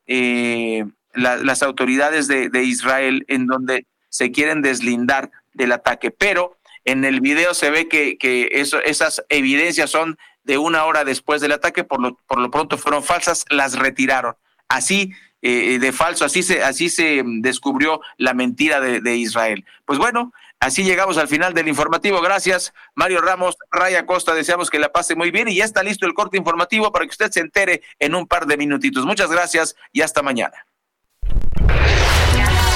[1.14, 7.54] las autoridades de, Israel en donde se quieren deslindar del ataque, pero en el video
[7.54, 12.16] se ve que, eso, esas evidencias son de una hora después del ataque, por lo,
[12.28, 14.36] por lo pronto fueron falsas, las retiraron.
[14.68, 19.66] Así eh, de falso, así se, así se descubrió la mentira de, de, Israel.
[19.86, 22.22] Pues bueno, así llegamos al final del informativo.
[22.22, 26.06] Gracias, Mario Ramos, Raya Costa, deseamos que la pase muy bien y ya está listo
[26.06, 29.06] el corte informativo para que usted se entere en un par de minutitos.
[29.06, 30.66] Muchas gracias y hasta mañana.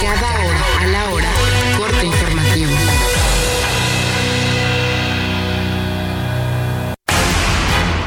[0.03, 1.31] Cada hora a la hora,
[1.77, 2.71] corte informativo.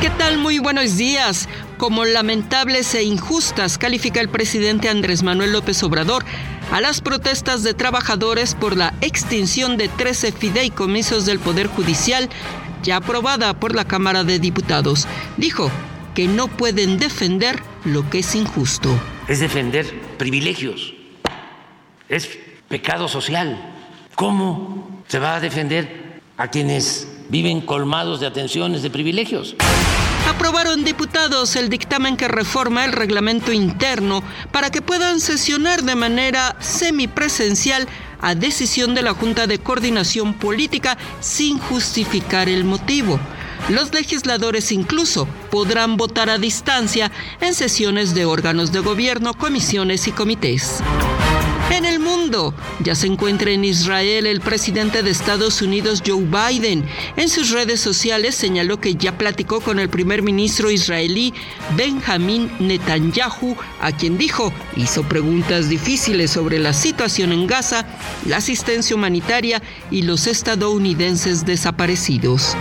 [0.02, 0.36] ¿Qué tal?
[0.36, 1.48] Muy buenos días.
[1.78, 6.22] Como lamentables e injustas califica el presidente Andrés Manuel López Obrador
[6.70, 12.28] a las protestas de trabajadores por la extinción de 13 fideicomisos del Poder Judicial
[12.82, 15.08] ya aprobada por la Cámara de Diputados.
[15.38, 15.70] Dijo
[16.14, 18.90] que no pueden defender lo que es injusto.
[19.28, 20.95] Es defender privilegios
[22.08, 22.28] es
[22.68, 23.74] pecado social.
[24.14, 29.56] ¿Cómo se va a defender a quienes viven colmados de atenciones, de privilegios?
[30.28, 36.56] Aprobaron diputados el dictamen que reforma el reglamento interno para que puedan sesionar de manera
[36.60, 37.86] semipresencial
[38.20, 43.20] a decisión de la Junta de Coordinación Política sin justificar el motivo.
[43.68, 50.12] Los legisladores incluso podrán votar a distancia en sesiones de órganos de gobierno, comisiones y
[50.12, 50.82] comités.
[51.70, 56.84] En el mundo, ya se encuentra en Israel el presidente de Estados Unidos Joe Biden.
[57.16, 61.34] En sus redes sociales señaló que ya platicó con el primer ministro israelí
[61.76, 67.84] Benjamin Netanyahu, a quien dijo hizo preguntas difíciles sobre la situación en Gaza,
[68.26, 69.60] la asistencia humanitaria
[69.90, 72.56] y los estadounidenses desaparecidos.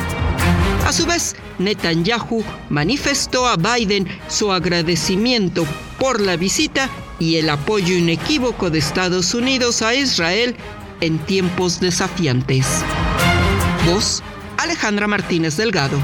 [0.85, 5.65] A su vez, Netanyahu manifestó a Biden su agradecimiento
[5.99, 10.55] por la visita y el apoyo inequívoco de Estados Unidos a Israel
[11.01, 12.67] en tiempos desafiantes.
[13.87, 14.21] Voz
[14.57, 15.97] Alejandra Martínez Delgado.